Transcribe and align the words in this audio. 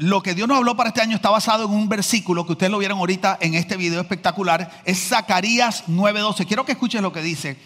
lo 0.00 0.22
que 0.22 0.34
Dios 0.34 0.48
nos 0.48 0.56
habló 0.56 0.76
para 0.76 0.88
este 0.88 1.02
año 1.02 1.14
está 1.14 1.28
basado 1.28 1.66
en 1.66 1.72
un 1.72 1.86
versículo 1.86 2.46
que 2.46 2.52
ustedes 2.52 2.72
lo 2.72 2.78
vieron 2.78 2.98
ahorita 2.98 3.36
en 3.38 3.54
este 3.54 3.76
video 3.76 4.00
espectacular. 4.00 4.80
Es 4.86 5.08
Zacarías 5.08 5.84
9:12. 5.88 6.46
Quiero 6.46 6.64
que 6.64 6.72
escuchen 6.72 7.02
lo 7.02 7.12
que 7.12 7.20
dice. 7.20 7.58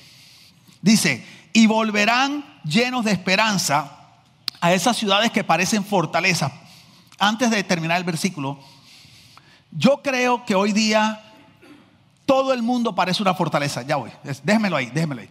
Dice, 0.83 1.25
y 1.53 1.69
volverán 1.69 2.45
llenos 2.65 3.05
de 3.05 3.13
esperanza 3.13 3.99
a 4.61 4.73
esas 4.73 4.97
ciudades 4.97 5.31
que 5.31 5.45
parecen 5.45 5.85
fortalezas. 5.85 6.51
Antes 7.21 7.53
de 7.53 7.63
terminar 7.63 7.99
el 7.99 8.05
versículo, 8.05 8.59
yo 9.71 10.03
creo 10.03 10.45
que 10.45 10.57
hoy 10.57 10.73
día 10.73 11.23
todo 12.27 12.53
el 12.53 12.65
mundo 12.65 12.97
parece 12.97 13.23
una 13.23 13.35
fortaleza. 13.35 13.83
Ya 13.83 13.95
voy, 13.95 14.11
déjenmelo 14.43 14.75
ahí, 14.75 14.87
déjenmelo 14.87 15.21
ahí. 15.21 15.31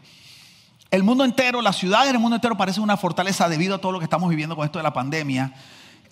El 0.90 1.04
mundo 1.04 1.26
entero, 1.26 1.62
las 1.62 1.76
ciudades 1.76 2.14
del 2.14 2.22
mundo 2.22 2.38
entero 2.38 2.56
parecen 2.56 2.82
una 2.82 2.96
fortaleza 2.96 3.50
debido 3.50 3.76
a 3.76 3.80
todo 3.80 3.92
lo 3.92 4.00
que 4.00 4.06
estamos 4.06 4.30
viviendo 4.30 4.56
con 4.56 4.64
esto 4.64 4.80
de 4.80 4.84
la 4.84 4.94
pandemia. 4.94 5.54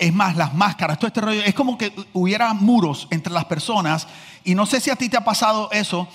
Es 0.02 0.11
más, 0.11 0.36
las 0.36 0.55
máscaras, 0.55 0.97
todo 0.97 1.09
este 1.09 1.21
rollo, 1.21 1.43
es 1.43 1.54
como 1.54 1.77
que 1.77 1.93
hubiera 2.13 2.52
muros 2.55 3.07
entre 3.12 3.31
las 3.31 3.45
personas. 3.45 4.07
Y 4.43 4.55
no 4.55 4.66
sé 4.66 4.81
si 4.81 4.89
a 4.89 4.95
ti 4.95 5.09
te 5.09 5.17
ha 5.17 5.23
pasado 5.23 5.70
eso, 5.71 6.07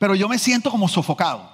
pero 0.00 0.16
yo 0.16 0.28
me 0.28 0.36
siento 0.36 0.68
como 0.68 0.88
sofocado. 0.88 1.48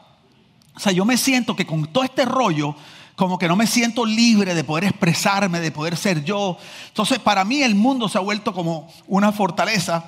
O 0.75 0.81
sea, 0.81 0.91
yo 0.91 1.05
me 1.05 1.19
siento 1.19 1.55
que 1.55 1.67
con 1.67 1.87
todo 1.87 2.03
este 2.03 2.25
rollo, 2.25 2.75
como 3.15 3.39
que 3.39 3.47
no 3.47 3.57
me 3.57 3.67
siento 3.67 4.07
libre 4.07 4.55
de 4.55 4.65
poder 4.65 4.85
expresarme, 4.85 5.61
de 5.61 5.71
poder 5.71 5.99
ser 5.99 6.25
yo. 6.25 6.57
Entonces, 6.89 7.19
para 7.19 7.45
mí 7.45 7.63
el 7.63 7.75
mundo 7.75 8.09
se 8.09 8.17
ha 8.17 8.23
vuelto 8.23 8.55
como 8.55 8.91
una 9.07 9.31
fortaleza. 9.31 10.03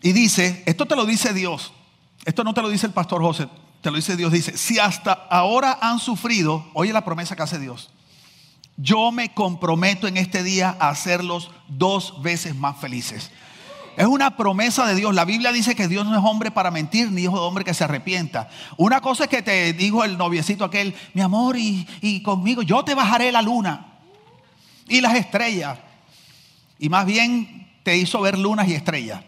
Y 0.00 0.12
dice, 0.12 0.62
esto 0.66 0.86
te 0.86 0.94
lo 0.94 1.06
dice 1.06 1.32
Dios, 1.32 1.72
esto 2.24 2.44
no 2.44 2.54
te 2.54 2.62
lo 2.62 2.68
dice 2.68 2.86
el 2.86 2.92
pastor 2.92 3.20
José, 3.20 3.48
te 3.80 3.90
lo 3.90 3.96
dice 3.96 4.16
Dios, 4.16 4.30
dice, 4.30 4.56
si 4.56 4.78
hasta 4.78 5.12
ahora 5.12 5.76
han 5.80 5.98
sufrido, 5.98 6.64
oye 6.72 6.92
la 6.92 7.04
promesa 7.04 7.34
que 7.34 7.42
hace 7.42 7.58
Dios, 7.58 7.91
yo 8.76 9.12
me 9.12 9.32
comprometo 9.32 10.08
en 10.08 10.16
este 10.16 10.42
día 10.42 10.76
a 10.78 10.90
hacerlos 10.90 11.50
dos 11.68 12.22
veces 12.22 12.54
más 12.54 12.78
felices. 12.78 13.30
Es 13.96 14.06
una 14.06 14.36
promesa 14.36 14.86
de 14.86 14.94
Dios. 14.94 15.14
La 15.14 15.26
Biblia 15.26 15.52
dice 15.52 15.74
que 15.74 15.86
Dios 15.86 16.06
no 16.06 16.16
es 16.16 16.24
hombre 16.24 16.50
para 16.50 16.70
mentir, 16.70 17.10
ni 17.10 17.22
hijo 17.22 17.38
de 17.38 17.46
hombre 17.46 17.64
que 17.64 17.74
se 17.74 17.84
arrepienta. 17.84 18.48
Una 18.78 19.00
cosa 19.00 19.24
es 19.24 19.30
que 19.30 19.42
te 19.42 19.72
dijo 19.74 20.02
el 20.02 20.16
noviecito 20.16 20.64
aquel, 20.64 20.94
mi 21.12 21.20
amor, 21.20 21.58
y, 21.58 21.86
y 22.00 22.22
conmigo, 22.22 22.62
yo 22.62 22.84
te 22.84 22.94
bajaré 22.94 23.30
la 23.30 23.42
luna 23.42 23.98
y 24.88 25.00
las 25.00 25.14
estrellas. 25.14 25.78
Y 26.78 26.88
más 26.88 27.04
bien 27.04 27.70
te 27.82 27.96
hizo 27.96 28.20
ver 28.20 28.38
lunas 28.38 28.66
y 28.68 28.74
estrellas. 28.74 29.22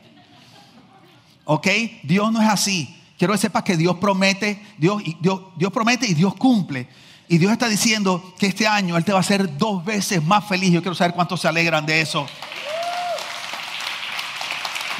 ¿Ok? 1.44 1.68
Dios 2.02 2.32
no 2.32 2.40
es 2.40 2.48
así. 2.48 2.96
Quiero 3.18 3.34
que 3.34 3.38
sepas 3.38 3.62
que 3.62 3.76
Dios 3.76 3.96
promete, 3.96 4.62
Dios, 4.78 5.02
Dios, 5.20 5.40
Dios 5.56 5.72
promete 5.72 6.06
y 6.06 6.14
Dios 6.14 6.34
cumple. 6.34 6.88
Y 7.28 7.38
Dios 7.38 7.52
está 7.52 7.68
diciendo 7.68 8.34
que 8.38 8.46
este 8.46 8.66
año 8.66 8.96
Él 8.96 9.04
te 9.04 9.12
va 9.12 9.18
a 9.18 9.20
hacer 9.20 9.56
dos 9.56 9.84
veces 9.84 10.22
más 10.22 10.46
feliz. 10.46 10.72
Yo 10.72 10.82
quiero 10.82 10.94
saber 10.94 11.14
cuántos 11.14 11.40
se 11.40 11.48
alegran 11.48 11.86
de 11.86 12.00
eso. 12.00 12.26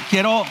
Quiero, 0.09 0.45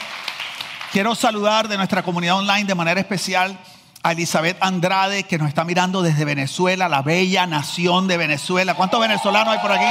quiero 0.92 1.16
saludar 1.16 1.68
de 1.68 1.78
nuestra 1.78 2.04
comunidad 2.04 2.38
online 2.38 2.66
de 2.66 2.76
manera 2.76 3.00
especial 3.00 3.58
a 4.04 4.12
Elizabeth 4.12 4.58
Andrade, 4.60 5.24
que 5.24 5.38
nos 5.38 5.48
está 5.48 5.64
mirando 5.64 6.02
desde 6.02 6.26
Venezuela, 6.26 6.90
la 6.90 7.02
bella 7.02 7.48
nación 7.48 8.08
de 8.08 8.18
Venezuela. 8.18 8.76
¿Cuántos 8.76 9.00
venezolanos 9.00 9.54
hay 9.54 9.60
por 9.60 9.72
aquí? 9.72 9.86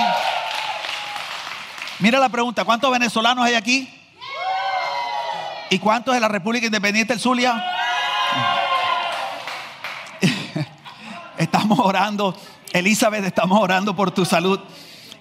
Mira 1.99 2.19
la 2.19 2.29
pregunta, 2.29 2.65
¿cuántos 2.65 2.91
venezolanos 2.91 3.45
hay 3.45 3.55
aquí? 3.55 3.89
¿Y 5.71 5.79
cuántos 5.79 6.15
de 6.15 6.21
la 6.21 6.29
República 6.29 6.67
Independiente 6.67 7.15
del 7.15 7.21
Zulia? 7.21 7.82
Estamos 11.43 11.79
orando, 11.81 12.37
Elizabeth, 12.73 13.25
estamos 13.25 13.61
orando 13.61 13.97
por 13.97 14.13
tu 14.13 14.25
salud. 14.25 14.61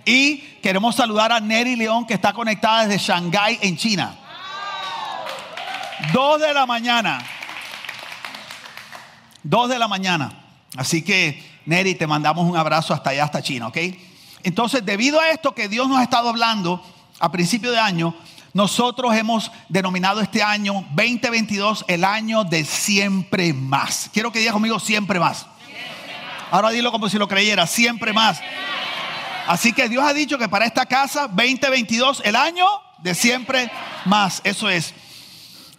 Y 0.05 0.38
queremos 0.61 0.95
saludar 0.95 1.31
a 1.31 1.39
Neri 1.39 1.75
León, 1.75 2.05
que 2.05 2.13
está 2.13 2.31
conectada 2.31 2.86
desde 2.86 3.03
Shanghái, 3.03 3.58
en 3.61 3.75
China. 3.75 4.16
Dos 6.13 6.39
de 6.39 6.53
la 6.53 6.67
mañana. 6.67 7.23
Dos 9.41 9.68
de 9.69 9.79
la 9.79 9.88
mañana. 9.88 10.31
Así 10.78 11.01
que, 11.01 11.44
Neri, 11.66 11.95
te 11.95 12.06
mandamos 12.06 12.47
un 12.47 12.56
abrazo 12.56 12.94
hasta 12.94 13.09
allá, 13.09 13.24
hasta 13.24 13.41
China, 13.41 13.68
¿ok? 13.68 13.78
Entonces, 14.44 14.85
debido 14.85 15.19
a 15.19 15.31
esto 15.31 15.56
que 15.56 15.68
Dios 15.68 15.88
nos 15.90 15.97
ha 15.97 16.03
estado 16.03 16.29
hablando 16.29 16.84
a 17.19 17.31
principio 17.31 17.72
de 17.72 17.79
año, 17.79 18.16
nosotros 18.53 19.16
hemos 19.16 19.51
denominado 19.69 20.22
este 20.22 20.44
año 20.44 20.85
2022 20.94 21.85
el 21.88 22.03
año 22.03 22.44
de 22.44 22.63
siempre 22.63 23.53
más. 23.53 24.09
Quiero 24.13 24.31
que 24.31 24.40
digas 24.40 24.53
conmigo 24.53 24.79
siempre 24.79 25.19
más. 25.19 25.47
Ahora 26.51 26.69
dilo 26.69 26.91
como 26.91 27.07
si 27.07 27.17
lo 27.17 27.29
creyera, 27.29 27.66
siempre 27.66 28.12
más. 28.12 28.41
Así 29.47 29.72
que 29.73 29.88
Dios 29.88 30.03
ha 30.03 30.13
dicho 30.13 30.38
que 30.38 30.50
para 30.50 30.66
esta 30.66 30.85
casa 30.85 31.28
2022 31.29 32.22
el 32.25 32.35
año 32.35 32.67
de 33.00 33.16
siempre 33.16 33.72
más. 34.06 34.41
Eso 34.44 34.69
es. 34.69 34.94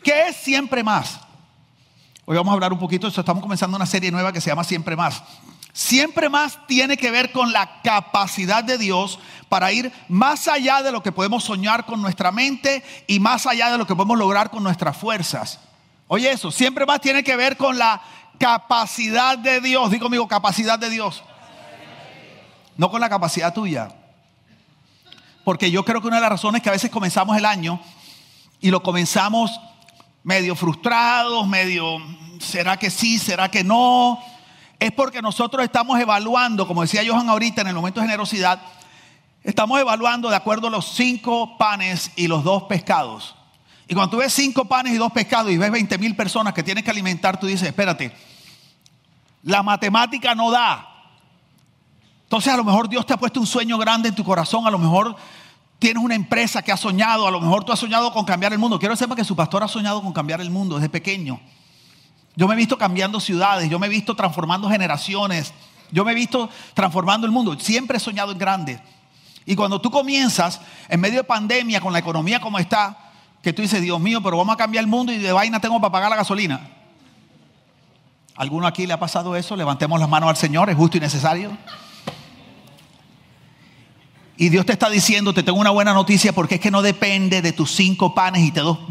¿Qué 0.03 0.29
es 0.29 0.37
siempre 0.37 0.83
más? 0.83 1.21
Hoy 2.25 2.37
vamos 2.37 2.53
a 2.53 2.55
hablar 2.55 2.73
un 2.73 2.79
poquito 2.79 3.07
de 3.07 3.11
eso. 3.11 3.21
Estamos 3.21 3.43
comenzando 3.43 3.77
una 3.77 3.87
serie 3.87 4.11
nueva 4.11 4.33
que 4.33 4.41
se 4.41 4.49
llama 4.51 4.65
Siempre 4.65 4.97
más. 4.97 5.23
Siempre 5.75 6.29
más 6.29 6.59
tiene 6.67 6.97
que 6.97 7.11
ver 7.11 7.33
con 7.33 7.53
la 7.53 7.81
capacidad 7.83 8.65
de 8.65 8.79
Dios 8.79 9.19
para 9.49 9.73
ir 9.73 9.93
más 10.09 10.49
allá 10.49 10.83
de 10.83 10.93
lo 10.93 11.03
que 11.03 11.13
podemos 11.13 11.45
soñar 11.45 11.85
con 11.85 12.01
nuestra 12.01 12.33
mente 12.33 12.83
y 13.07 13.21
más 13.21 13.47
allá 13.47 13.71
de 13.71 13.79
lo 13.79 13.87
que 13.87 13.95
podemos 13.95 14.19
lograr 14.19 14.51
con 14.51 14.63
nuestras 14.63 14.97
fuerzas. 14.97 15.61
Oye 16.09 16.31
eso, 16.31 16.51
siempre 16.51 16.85
más 16.85 17.01
tiene 17.01 17.25
que 17.25 17.37
ver 17.37 17.57
con 17.57 17.79
la 17.79 18.03
capacidad 18.43 19.39
de 19.39 19.61
Dios. 19.61 19.89
Digo 19.93 20.07
conmigo, 20.07 20.27
capacidad 20.27 20.77
de 20.77 20.91
Dios. 20.91 21.23
No 22.77 22.91
con 22.91 23.01
la 23.01 23.09
capacidad 23.09 23.55
tuya. 23.55 23.89
Porque 25.45 25.71
yo 25.71 25.85
creo 25.85 26.01
que 26.01 26.09
una 26.09 26.17
de 26.17 26.23
las 26.23 26.31
razones 26.31 26.61
que 26.61 26.69
a 26.69 26.73
veces 26.73 26.91
comenzamos 26.91 27.37
el 27.37 27.45
año 27.45 27.81
y 28.61 28.73
lo 28.73 28.83
comenzamos 28.83 29.61
medio 30.25 30.57
frustrados, 30.57 31.47
medio, 31.47 31.99
¿será 32.41 32.77
que 32.77 32.91
sí? 32.91 33.19
¿Será 33.19 33.49
que 33.49 33.63
no? 33.63 34.19
es 34.81 34.91
porque 34.91 35.23
nosotros 35.23 35.63
estamos 35.63 36.01
evaluando, 36.01 36.67
como 36.67 36.83
decía 36.83 37.03
Johan 37.07 37.29
ahorita 37.29 37.61
en 37.61 37.69
el 37.69 37.75
momento 37.75 38.01
de 38.01 38.07
generosidad, 38.07 38.61
estamos 39.45 39.79
evaluando 39.81 40.29
de 40.29 40.35
acuerdo 40.35 40.67
a 40.67 40.71
los 40.71 40.95
cinco 40.95 41.57
panes 41.57 42.11
y 42.17 42.27
los 42.27 42.43
dos 42.43 42.65
pescados. 42.65 43.37
Y 43.87 43.95
cuando 43.95 44.11
tú 44.11 44.17
ves 44.17 44.33
cinco 44.33 44.65
panes 44.65 44.95
y 44.95 44.97
dos 44.97 45.13
pescados 45.13 45.53
y 45.53 45.57
ves 45.57 45.71
20 45.71 45.99
mil 45.99 46.17
personas 46.17 46.53
que 46.53 46.65
tienes 46.65 46.83
que 46.83 46.91
alimentar, 46.91 47.39
tú 47.39 47.47
dices, 47.47 47.69
espérate, 47.69 48.13
la 49.43 49.63
matemática 49.63 50.35
no 50.35 50.51
da. 50.51 50.89
Entonces 52.25 52.53
a 52.53 52.57
lo 52.57 52.65
mejor 52.65 52.89
Dios 52.89 53.05
te 53.05 53.13
ha 53.13 53.17
puesto 53.17 53.41
un 53.41 53.47
sueño 53.47 53.77
grande 53.79 54.09
en 54.09 54.15
tu 54.15 54.25
corazón, 54.25 54.67
a 54.67 54.71
lo 54.71 54.79
mejor 54.79 55.17
tienes 55.79 56.03
una 56.03 56.15
empresa 56.15 56.63
que 56.63 56.73
ha 56.73 56.77
soñado, 56.77 57.27
a 57.27 57.31
lo 57.31 57.41
mejor 57.41 57.65
tú 57.65 57.73
has 57.73 57.79
soñado 57.79 58.13
con 58.13 58.25
cambiar 58.25 58.53
el 58.53 58.59
mundo. 58.59 58.79
Quiero 58.79 58.95
que 58.95 58.99
sepa 58.99 59.17
que 59.17 59.25
su 59.25 59.37
pastor 59.37 59.63
ha 59.63 59.69
soñado 59.69 60.01
con 60.01 60.13
cambiar 60.13 60.41
el 60.41 60.51
mundo 60.51 60.77
desde 60.77 60.89
pequeño. 60.89 61.41
Yo 62.37 62.49
me 62.49 62.55
he 62.55 62.57
visto 62.57 62.79
cambiando 62.79 63.21
ciudades, 63.21 63.69
yo 63.69 63.79
me 63.79 63.89
he 63.89 63.91
visto 63.91 64.17
transformando 64.17 64.71
generaciones, 64.71 65.53
yo 65.91 66.05
me 66.05 66.13
he 66.13 66.15
visto 66.15 66.49
transformando 66.73 67.27
el 67.27 67.33
mundo. 67.33 67.59
Siempre 67.59 67.99
he 67.99 68.01
soñado 68.01 68.33
en 68.33 68.39
grande. 68.39 68.81
Y 69.45 69.57
cuando 69.57 69.81
tú 69.81 69.91
comienzas, 69.91 70.61
en 70.89 71.01
medio 71.01 71.19
de 71.19 71.25
pandemia, 71.25 71.81
con 71.81 71.93
la 71.93 71.99
economía 71.99 72.41
como 72.41 72.59
está, 72.59 72.97
que 73.43 73.53
tú 73.53 73.61
dices, 73.61 73.83
Dios 73.83 74.01
mío, 74.01 74.23
pero 74.23 74.39
vamos 74.39 74.55
a 74.55 74.57
cambiar 74.57 74.85
el 74.85 74.89
mundo 74.89 75.13
y 75.13 75.19
de 75.19 75.33
vaina 75.33 75.61
tengo 75.61 75.81
para 75.81 75.93
pagar 75.93 76.11
la 76.11 76.17
gasolina. 76.17 76.82
¿Alguno 78.37 78.67
aquí 78.67 78.87
le 78.87 78.95
ha 78.95 78.99
pasado 78.99 79.37
eso? 79.37 79.57
Levantemos 79.57 80.01
las 80.01 80.09
manos 80.09 80.31
al 80.31 80.37
Señor, 80.37 80.71
es 80.71 80.77
justo 80.77 80.97
y 80.97 81.01
necesario. 81.01 81.57
Y 84.39 84.49
Dios 84.49 84.65
te 84.65 84.73
está 84.73 84.89
diciendo, 84.89 85.35
te 85.35 85.43
tengo 85.43 85.61
una 85.61 85.71
buena 85.71 85.93
noticia 85.93 86.33
porque 86.33 86.57
es 86.57 86.61
que 86.61 86.71
no 86.71 86.81
depende 86.81 87.43
de 87.43 87.53
tus 87.53 87.71
cinco 87.71 88.15
panes 88.15 88.43
y, 88.43 88.51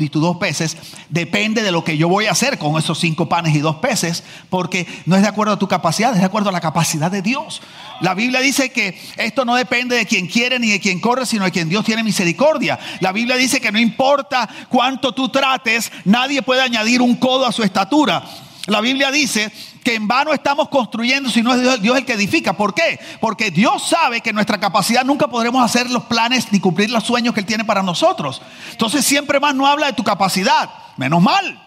tus 0.10 0.22
dos 0.22 0.38
peces, 0.38 0.78
depende 1.10 1.64
de 1.64 1.72
lo 1.72 1.84
que 1.84 1.98
yo 1.98 2.08
voy 2.08 2.28
a 2.28 2.32
hacer 2.32 2.60
con 2.60 2.78
esos 2.78 3.00
cinco 3.00 3.28
panes 3.28 3.56
y 3.56 3.60
dos 3.60 3.78
peces, 3.78 4.24
porque 4.50 4.88
no 5.08 5.16
es 5.16 5.24
de 5.24 5.28
acuerdo 5.28 5.54
a 5.54 5.60
tu 5.60 5.68
capacidad, 5.68 6.14
es 6.14 6.20
de 6.20 6.26
acuerdo 6.26 6.50
a 6.50 6.54
la 6.54 6.62
capacidad 6.62 7.12
de 7.12 7.24
Dios. 7.24 7.62
La 8.00 8.14
Biblia 8.14 8.40
dice 8.40 8.72
que 8.72 8.98
esto 9.18 9.44
no 9.44 9.56
depende 9.56 9.96
de 9.96 10.06
quien 10.06 10.28
quiere 10.28 10.60
ni 10.60 10.70
de 10.70 10.80
quien 10.80 11.02
corre, 11.02 11.26
sino 11.26 11.44
de 11.44 11.52
quien 11.52 11.68
Dios 11.68 11.84
tiene 11.84 12.04
misericordia. 12.04 12.80
La 13.00 13.12
Biblia 13.12 13.36
dice 13.36 13.60
que 13.60 13.72
no 13.72 13.80
importa 13.80 14.48
cuánto 14.70 15.12
tú 15.12 15.30
trates, 15.30 15.92
nadie 16.06 16.44
puede 16.44 16.62
añadir 16.62 17.02
un 17.02 17.16
codo 17.16 17.48
a 17.48 17.52
su 17.52 17.64
estatura. 17.64 18.24
La 18.68 18.80
Biblia 18.80 19.10
dice 19.12 19.52
que 19.84 19.96
en 19.96 20.08
vano 20.08 20.34
estamos 20.34 20.70
construyendo 20.70 21.30
si 21.30 21.42
no 21.42 21.54
es 21.54 21.82
Dios, 21.82 21.98
el 21.98 22.06
que 22.06 22.14
edifica. 22.14 22.54
¿Por 22.54 22.76
qué? 22.76 23.00
Porque 23.20 23.50
Dios 23.50 23.88
sabe 23.88 24.22
que 24.22 24.34
nuestra 24.34 24.60
capacidad 24.60 25.04
nunca 25.04 25.28
podremos 25.28 25.64
hacer 25.64 25.90
los 25.90 26.04
planes 26.04 26.52
ni 26.52 26.60
cumplir 26.60 26.92
los 26.92 27.04
sueños 27.04 27.34
que 27.34 27.40
Él 27.40 27.46
tiene 27.46 27.66
para 27.66 27.82
nosotros. 27.82 28.42
Entonces 28.72 29.04
siempre 29.04 29.40
más 29.40 29.56
no 29.56 29.66
habla 29.66 29.88
de 29.88 29.94
tu 29.94 30.04
capacidad, 30.04 30.70
menos 30.98 31.22
mal, 31.22 31.60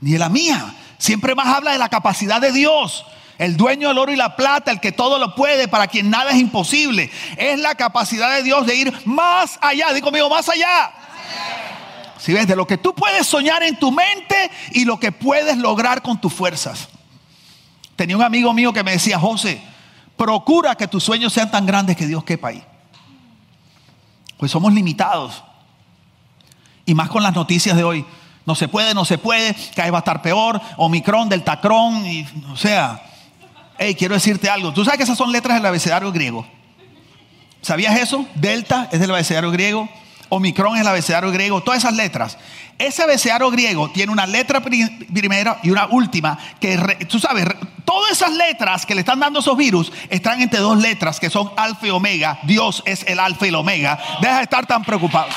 ni 0.00 0.12
de 0.12 0.18
la 0.18 0.28
mía. 0.28 0.74
Siempre 0.98 1.36
más 1.36 1.46
habla 1.46 1.72
de 1.72 1.78
la 1.78 1.88
capacidad 1.88 2.40
de 2.40 2.50
Dios. 2.50 3.04
El 3.38 3.56
dueño 3.56 3.86
del 3.88 3.98
oro 3.98 4.10
y 4.10 4.16
la 4.16 4.34
plata, 4.34 4.72
el 4.72 4.80
que 4.80 4.90
todo 4.90 5.20
lo 5.20 5.36
puede, 5.36 5.68
para 5.68 5.86
quien 5.86 6.10
nada 6.10 6.32
es 6.32 6.38
imposible. 6.38 7.08
Es 7.36 7.60
la 7.60 7.76
capacidad 7.76 8.34
de 8.34 8.42
Dios 8.42 8.66
de 8.66 8.74
ir 8.74 8.92
más 9.04 9.58
allá. 9.62 9.92
Digo 9.92 10.06
conmigo, 10.06 10.28
más 10.28 10.48
allá. 10.48 10.90
Si 12.18 12.32
ves, 12.32 12.46
de 12.46 12.56
lo 12.56 12.66
que 12.66 12.78
tú 12.78 12.94
puedes 12.94 13.26
soñar 13.26 13.62
en 13.62 13.78
tu 13.78 13.92
mente 13.92 14.50
y 14.72 14.84
lo 14.84 14.98
que 14.98 15.12
puedes 15.12 15.56
lograr 15.56 16.02
con 16.02 16.20
tus 16.20 16.32
fuerzas. 16.32 16.88
Tenía 17.96 18.16
un 18.16 18.22
amigo 18.22 18.52
mío 18.52 18.72
que 18.72 18.82
me 18.82 18.92
decía, 18.92 19.18
José, 19.18 19.60
procura 20.16 20.74
que 20.74 20.88
tus 20.88 21.02
sueños 21.02 21.32
sean 21.32 21.50
tan 21.50 21.66
grandes 21.66 21.96
que 21.96 22.06
Dios 22.06 22.24
quepa 22.24 22.48
ahí. 22.48 22.62
Pues 24.36 24.50
somos 24.50 24.72
limitados. 24.72 25.42
Y 26.84 26.94
más 26.94 27.08
con 27.08 27.22
las 27.22 27.34
noticias 27.34 27.76
de 27.76 27.84
hoy. 27.84 28.04
No 28.46 28.54
se 28.54 28.66
puede, 28.66 28.94
no 28.94 29.04
se 29.04 29.18
puede, 29.18 29.54
cada 29.74 29.90
va 29.90 29.98
a 29.98 30.00
estar 30.00 30.22
peor, 30.22 30.58
Omicron, 30.78 31.28
Deltacron, 31.28 32.06
y, 32.06 32.26
o 32.50 32.56
sea, 32.56 33.02
hey, 33.78 33.94
quiero 33.94 34.14
decirte 34.14 34.48
algo. 34.48 34.72
¿Tú 34.72 34.84
sabes 34.84 34.96
que 34.96 35.04
esas 35.04 35.18
son 35.18 35.30
letras 35.30 35.58
del 35.58 35.66
abecedario 35.66 36.10
griego? 36.12 36.46
¿Sabías 37.60 37.98
eso? 37.98 38.24
Delta 38.34 38.88
es 38.90 39.00
del 39.00 39.10
abecedario 39.10 39.50
griego, 39.50 39.86
Omicron 40.28 40.76
es 40.76 40.82
el 40.82 40.88
abecedario 40.88 41.30
griego, 41.30 41.62
todas 41.62 41.78
esas 41.78 41.94
letras. 41.94 42.38
Ese 42.78 43.02
abecedario 43.02 43.50
griego 43.50 43.90
tiene 43.90 44.12
una 44.12 44.26
letra 44.26 44.60
primera 44.60 45.58
y 45.62 45.70
una 45.70 45.86
última 45.86 46.38
que, 46.60 46.76
tú 47.08 47.18
sabes, 47.18 47.46
todas 47.84 48.12
esas 48.12 48.32
letras 48.32 48.86
que 48.86 48.94
le 48.94 49.00
están 49.00 49.18
dando 49.18 49.40
esos 49.40 49.56
virus 49.56 49.92
están 50.08 50.40
entre 50.40 50.60
dos 50.60 50.78
letras 50.78 51.18
que 51.18 51.28
son 51.28 51.50
alfa 51.56 51.86
y 51.86 51.90
omega. 51.90 52.38
Dios 52.44 52.82
es 52.86 53.04
el 53.08 53.18
alfa 53.18 53.46
y 53.46 53.48
el 53.48 53.56
omega. 53.56 53.98
Deja 54.20 54.36
de 54.36 54.42
estar 54.44 54.66
tan 54.66 54.84
preocupado. 54.84 55.28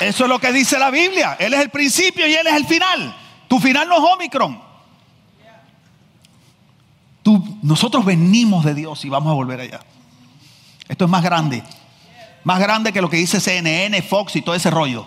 Eso 0.00 0.24
es 0.24 0.28
lo 0.28 0.40
que 0.40 0.50
dice 0.50 0.78
la 0.80 0.90
Biblia. 0.90 1.36
Él 1.38 1.54
es 1.54 1.60
el 1.60 1.70
principio 1.70 2.26
y 2.26 2.34
Él 2.34 2.46
es 2.46 2.54
el 2.54 2.66
final. 2.66 3.16
Tu 3.46 3.60
final 3.60 3.88
no 3.88 3.98
es 3.98 4.14
Omicron. 4.14 4.60
Nosotros 7.62 8.04
venimos 8.04 8.64
de 8.64 8.74
Dios 8.74 9.04
y 9.04 9.08
vamos 9.08 9.30
a 9.30 9.34
volver 9.34 9.60
allá. 9.60 9.80
Esto 10.92 11.06
es 11.06 11.10
más 11.10 11.22
grande. 11.22 11.62
Más 12.44 12.60
grande 12.60 12.92
que 12.92 13.00
lo 13.00 13.08
que 13.08 13.16
dice 13.16 13.40
CNN, 13.40 14.02
Fox 14.02 14.36
y 14.36 14.42
todo 14.42 14.54
ese 14.54 14.70
rollo. 14.70 15.06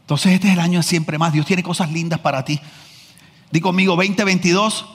Entonces 0.00 0.32
este 0.32 0.46
es 0.46 0.54
el 0.54 0.60
año 0.60 0.78
de 0.78 0.82
siempre 0.82 1.18
más. 1.18 1.30
Dios 1.30 1.44
tiene 1.44 1.62
cosas 1.62 1.92
lindas 1.92 2.18
para 2.18 2.42
ti. 2.42 2.58
Di 3.50 3.60
conmigo 3.60 3.96
2022, 3.96 4.86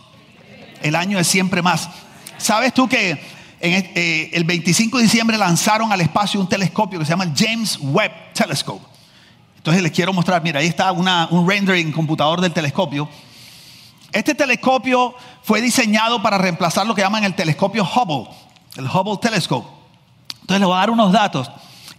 el 0.81 0.95
año 0.95 1.19
de 1.19 1.23
siempre 1.23 1.61
más. 1.61 1.91
¿Sabes 2.39 2.73
tú 2.73 2.89
que 2.89 3.21
eh, 3.61 4.31
el 4.33 4.45
25 4.45 4.97
de 4.97 5.03
diciembre 5.03 5.37
lanzaron 5.37 5.91
al 5.91 6.01
espacio 6.01 6.39
un 6.39 6.49
telescopio 6.49 6.97
que 6.97 7.05
se 7.05 7.11
llama 7.11 7.25
el 7.25 7.33
James 7.35 7.77
Webb 7.79 8.33
Telescope. 8.33 8.83
Entonces 9.57 9.83
les 9.83 9.91
quiero 9.91 10.11
mostrar, 10.11 10.41
mira, 10.41 10.59
ahí 10.59 10.65
está 10.65 10.91
un 10.91 11.47
rendering 11.47 11.91
computador 11.91 12.41
del 12.41 12.51
telescopio. 12.51 13.07
Este 14.11 14.33
telescopio 14.33 15.13
fue 15.43 15.61
diseñado 15.61 16.23
para 16.23 16.39
reemplazar 16.39 16.87
lo 16.87 16.95
que 16.95 17.03
llaman 17.03 17.25
el 17.25 17.35
telescopio 17.35 17.83
Hubble, 17.83 18.27
el 18.75 18.85
Hubble 18.85 19.17
Telescope. 19.21 19.67
Entonces 20.41 20.59
les 20.59 20.67
voy 20.67 20.75
a 20.75 20.79
dar 20.79 20.89
unos 20.89 21.11
datos. 21.11 21.49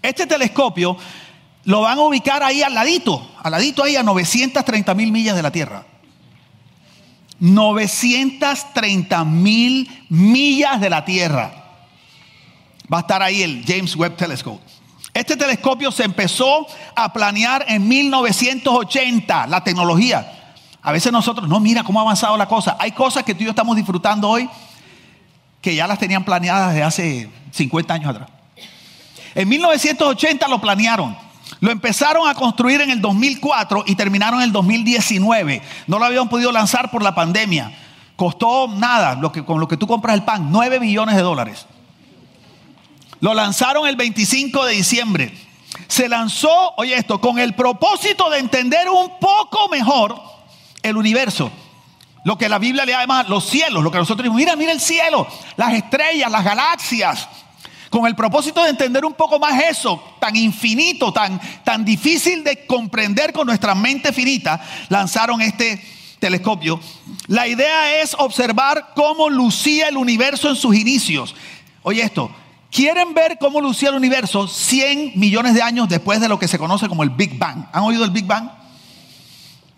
Este 0.02 0.26
telescopio 0.26 0.96
lo 1.64 1.80
van 1.80 1.98
a 1.98 2.02
ubicar 2.02 2.42
ahí 2.42 2.62
al 2.62 2.74
ladito, 2.74 3.26
al 3.42 3.52
ladito 3.52 3.82
ahí 3.82 3.96
a 3.96 4.02
930 4.02 4.94
mil 4.94 5.12
millas 5.12 5.36
de 5.36 5.42
la 5.42 5.50
Tierra. 5.50 5.86
930 7.40 9.24
mil 9.24 10.06
millas 10.08 10.80
de 10.80 10.90
la 10.90 11.04
Tierra. 11.04 11.52
Va 12.92 12.98
a 12.98 13.00
estar 13.00 13.22
ahí 13.22 13.42
el 13.42 13.64
James 13.66 13.96
Webb 13.96 14.16
Telescope. 14.16 14.62
Este 15.14 15.36
telescopio 15.36 15.92
se 15.92 16.04
empezó 16.04 16.66
a 16.94 17.12
planear 17.12 17.64
en 17.68 17.86
1980, 17.86 19.46
la 19.46 19.62
tecnología. 19.62 20.56
A 20.82 20.92
veces 20.92 21.12
nosotros, 21.12 21.48
no, 21.48 21.60
mira 21.60 21.82
cómo 21.84 22.00
ha 22.00 22.02
avanzado 22.02 22.36
la 22.36 22.46
cosa. 22.46 22.76
Hay 22.78 22.92
cosas 22.92 23.22
que 23.22 23.34
tú 23.34 23.42
y 23.42 23.44
yo 23.44 23.50
estamos 23.50 23.76
disfrutando 23.76 24.28
hoy 24.28 24.50
que 25.64 25.74
ya 25.74 25.86
las 25.86 25.98
tenían 25.98 26.26
planeadas 26.26 26.74
desde 26.74 26.82
hace 26.82 27.30
50 27.50 27.94
años 27.94 28.10
atrás. 28.10 28.28
En 29.34 29.48
1980 29.48 30.46
lo 30.46 30.60
planearon. 30.60 31.16
Lo 31.60 31.70
empezaron 31.70 32.28
a 32.28 32.34
construir 32.34 32.82
en 32.82 32.90
el 32.90 33.00
2004 33.00 33.84
y 33.86 33.94
terminaron 33.94 34.40
en 34.40 34.48
el 34.48 34.52
2019. 34.52 35.62
No 35.86 35.98
lo 35.98 36.04
habían 36.04 36.28
podido 36.28 36.52
lanzar 36.52 36.90
por 36.90 37.02
la 37.02 37.14
pandemia. 37.14 37.72
Costó 38.14 38.68
nada, 38.68 39.14
lo 39.14 39.32
que, 39.32 39.42
con 39.42 39.58
lo 39.58 39.66
que 39.66 39.78
tú 39.78 39.86
compras 39.86 40.14
el 40.14 40.24
pan, 40.24 40.52
9 40.52 40.80
millones 40.80 41.16
de 41.16 41.22
dólares. 41.22 41.64
Lo 43.20 43.32
lanzaron 43.32 43.86
el 43.86 43.96
25 43.96 44.66
de 44.66 44.74
diciembre. 44.74 45.34
Se 45.88 46.10
lanzó, 46.10 46.74
oye 46.76 46.94
esto, 46.94 47.22
con 47.22 47.38
el 47.38 47.54
propósito 47.54 48.28
de 48.28 48.38
entender 48.38 48.90
un 48.90 49.18
poco 49.18 49.70
mejor 49.70 50.20
el 50.82 50.98
universo. 50.98 51.50
Lo 52.24 52.38
que 52.38 52.48
la 52.48 52.58
Biblia 52.58 52.86
le 52.86 52.92
llama 52.92 53.22
los 53.24 53.44
cielos, 53.44 53.84
lo 53.84 53.90
que 53.90 53.98
nosotros 53.98 54.24
decimos, 54.24 54.38
mira, 54.38 54.56
mira 54.56 54.72
el 54.72 54.80
cielo, 54.80 55.26
las 55.56 55.74
estrellas, 55.74 56.30
las 56.30 56.42
galaxias, 56.42 57.28
con 57.90 58.06
el 58.06 58.16
propósito 58.16 58.64
de 58.64 58.70
entender 58.70 59.04
un 59.04 59.12
poco 59.12 59.38
más 59.38 59.62
eso, 59.62 60.02
tan 60.20 60.34
infinito, 60.34 61.12
tan, 61.12 61.38
tan 61.62 61.84
difícil 61.84 62.42
de 62.42 62.64
comprender 62.66 63.32
con 63.34 63.46
nuestra 63.46 63.74
mente 63.74 64.10
finita, 64.10 64.58
lanzaron 64.88 65.42
este 65.42 65.84
telescopio. 66.18 66.80
La 67.26 67.46
idea 67.46 68.00
es 68.00 68.16
observar 68.18 68.92
cómo 68.96 69.28
lucía 69.28 69.88
el 69.88 69.98
universo 69.98 70.48
en 70.48 70.56
sus 70.56 70.74
inicios. 70.74 71.36
Oye 71.82 72.00
esto, 72.00 72.34
¿quieren 72.70 73.12
ver 73.12 73.36
cómo 73.38 73.60
lucía 73.60 73.90
el 73.90 73.96
universo 73.96 74.48
100 74.48 75.12
millones 75.16 75.52
de 75.52 75.60
años 75.60 75.90
después 75.90 76.22
de 76.22 76.28
lo 76.28 76.38
que 76.38 76.48
se 76.48 76.58
conoce 76.58 76.88
como 76.88 77.02
el 77.02 77.10
Big 77.10 77.38
Bang? 77.38 77.66
¿Han 77.70 77.82
oído 77.82 78.02
el 78.02 78.10
Big 78.10 78.24
Bang? 78.24 78.48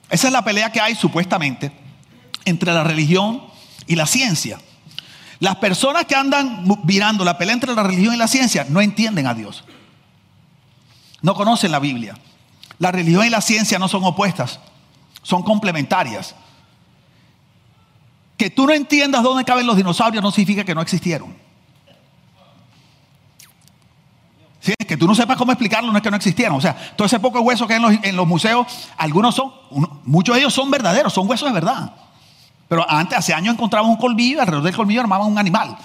Esa 0.08 0.28
es 0.28 0.32
la 0.32 0.44
pelea 0.44 0.70
que 0.70 0.80
hay 0.80 0.94
supuestamente 0.94 1.85
entre 2.46 2.72
la 2.72 2.82
religión 2.82 3.42
y 3.86 3.96
la 3.96 4.06
ciencia. 4.06 4.58
Las 5.38 5.56
personas 5.56 6.06
que 6.06 6.14
andan 6.14 6.64
mirando 6.84 7.24
la 7.24 7.36
pelea 7.36 7.52
entre 7.52 7.74
la 7.74 7.82
religión 7.82 8.14
y 8.14 8.16
la 8.16 8.28
ciencia 8.28 8.66
no 8.68 8.80
entienden 8.80 9.26
a 9.26 9.34
Dios. 9.34 9.64
No 11.20 11.34
conocen 11.34 11.72
la 11.72 11.78
Biblia. 11.78 12.16
La 12.78 12.92
religión 12.92 13.26
y 13.26 13.30
la 13.30 13.40
ciencia 13.40 13.78
no 13.78 13.88
son 13.88 14.04
opuestas, 14.04 14.60
son 15.22 15.42
complementarias. 15.42 16.34
Que 18.36 18.50
tú 18.50 18.66
no 18.66 18.72
entiendas 18.72 19.22
dónde 19.22 19.44
caben 19.44 19.66
los 19.66 19.76
dinosaurios 19.76 20.22
no 20.22 20.30
significa 20.30 20.64
que 20.64 20.74
no 20.74 20.82
existieron. 20.82 21.34
Si 24.60 24.72
es 24.76 24.86
que 24.86 24.96
tú 24.96 25.06
no 25.06 25.14
sepas 25.14 25.36
cómo 25.36 25.52
explicarlo, 25.52 25.92
no 25.92 25.98
es 25.98 26.02
que 26.02 26.10
no 26.10 26.16
existieron. 26.16 26.56
O 26.56 26.60
sea, 26.60 26.74
todo 26.96 27.06
ese 27.06 27.20
poco 27.20 27.40
hueso 27.40 27.66
que 27.66 27.74
hay 27.74 27.76
en 27.76 27.82
los, 27.82 28.04
en 28.04 28.16
los 28.16 28.26
museos, 28.26 28.66
algunos 28.96 29.34
son, 29.34 29.52
muchos 30.04 30.34
de 30.34 30.40
ellos 30.40 30.52
son 30.52 30.70
verdaderos, 30.70 31.12
son 31.12 31.28
huesos 31.28 31.48
de 31.48 31.54
verdad. 31.54 31.94
Pero 32.68 32.88
antes, 32.88 33.18
hace 33.18 33.32
años 33.32 33.54
encontraban 33.54 33.90
un 33.90 33.96
colmillo 33.96 34.40
alrededor 34.40 34.64
del 34.64 34.74
colmillo 34.74 35.00
armaban 35.00 35.28
un 35.28 35.38
animal. 35.38 35.76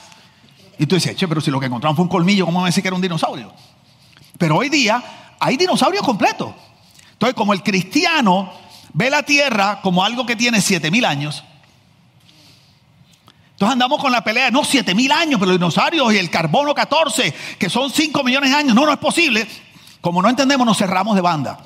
Y 0.80 0.86
tú 0.86 0.96
dices, 0.96 1.16
che, 1.16 1.28
pero 1.28 1.42
si 1.42 1.52
lo 1.52 1.60
que 1.60 1.68
encontraron 1.68 1.96
fue 1.96 2.04
un 2.04 2.10
colmillo, 2.10 2.46
¿cómo 2.46 2.62
me 2.62 2.70
decir 2.70 2.82
que 2.82 2.88
era 2.88 2.96
un 2.96 3.02
dinosaurio? 3.02 3.54
Pero 4.38 4.58
hoy 4.58 4.70
día 4.70 5.36
hay 5.40 5.58
dinosaurios 5.58 6.04
completos. 6.04 6.54
Entonces, 7.14 7.36
como 7.36 7.54
el 7.54 7.62
cristiano 7.62 8.52
ve 8.94 9.10
la 9.10 9.24
tierra 9.24 9.80
como 9.82 10.04
algo 10.04 10.26
que 10.26 10.36
tiene 10.36 10.60
7000 10.60 11.06
años, 11.06 11.44
entonces 13.62 13.74
andamos 13.74 14.02
con 14.02 14.12
la 14.12 14.24
pelea, 14.24 14.50
no, 14.50 14.64
7000 14.64 15.12
años, 15.12 15.40
pero 15.40 15.52
los 15.52 15.60
dinosaurios 15.60 16.12
y 16.16 16.18
el 16.18 16.32
carbono 16.32 16.74
14, 16.74 17.32
que 17.60 17.70
son 17.70 17.92
5 17.92 18.24
millones 18.24 18.50
de 18.50 18.56
años, 18.56 18.74
no, 18.74 18.88
no 18.88 18.92
es 18.92 18.98
posible. 18.98 19.48
Como 20.02 20.20
no 20.20 20.30
entendemos, 20.30 20.66
nos 20.66 20.80
cerramos 20.80 21.16
de 21.16 21.22
banda. 21.22 21.60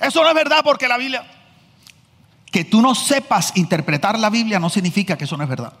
Eso 0.00 0.22
no 0.22 0.28
es 0.30 0.34
verdad 0.34 0.62
porque 0.64 0.88
la 0.88 0.96
Biblia... 0.96 1.33
Que 2.54 2.64
tú 2.64 2.80
no 2.80 2.94
sepas 2.94 3.50
interpretar 3.56 4.16
la 4.16 4.30
Biblia 4.30 4.60
no 4.60 4.70
significa 4.70 5.18
que 5.18 5.24
eso 5.24 5.36
no 5.36 5.42
es 5.42 5.50
verdad. 5.50 5.72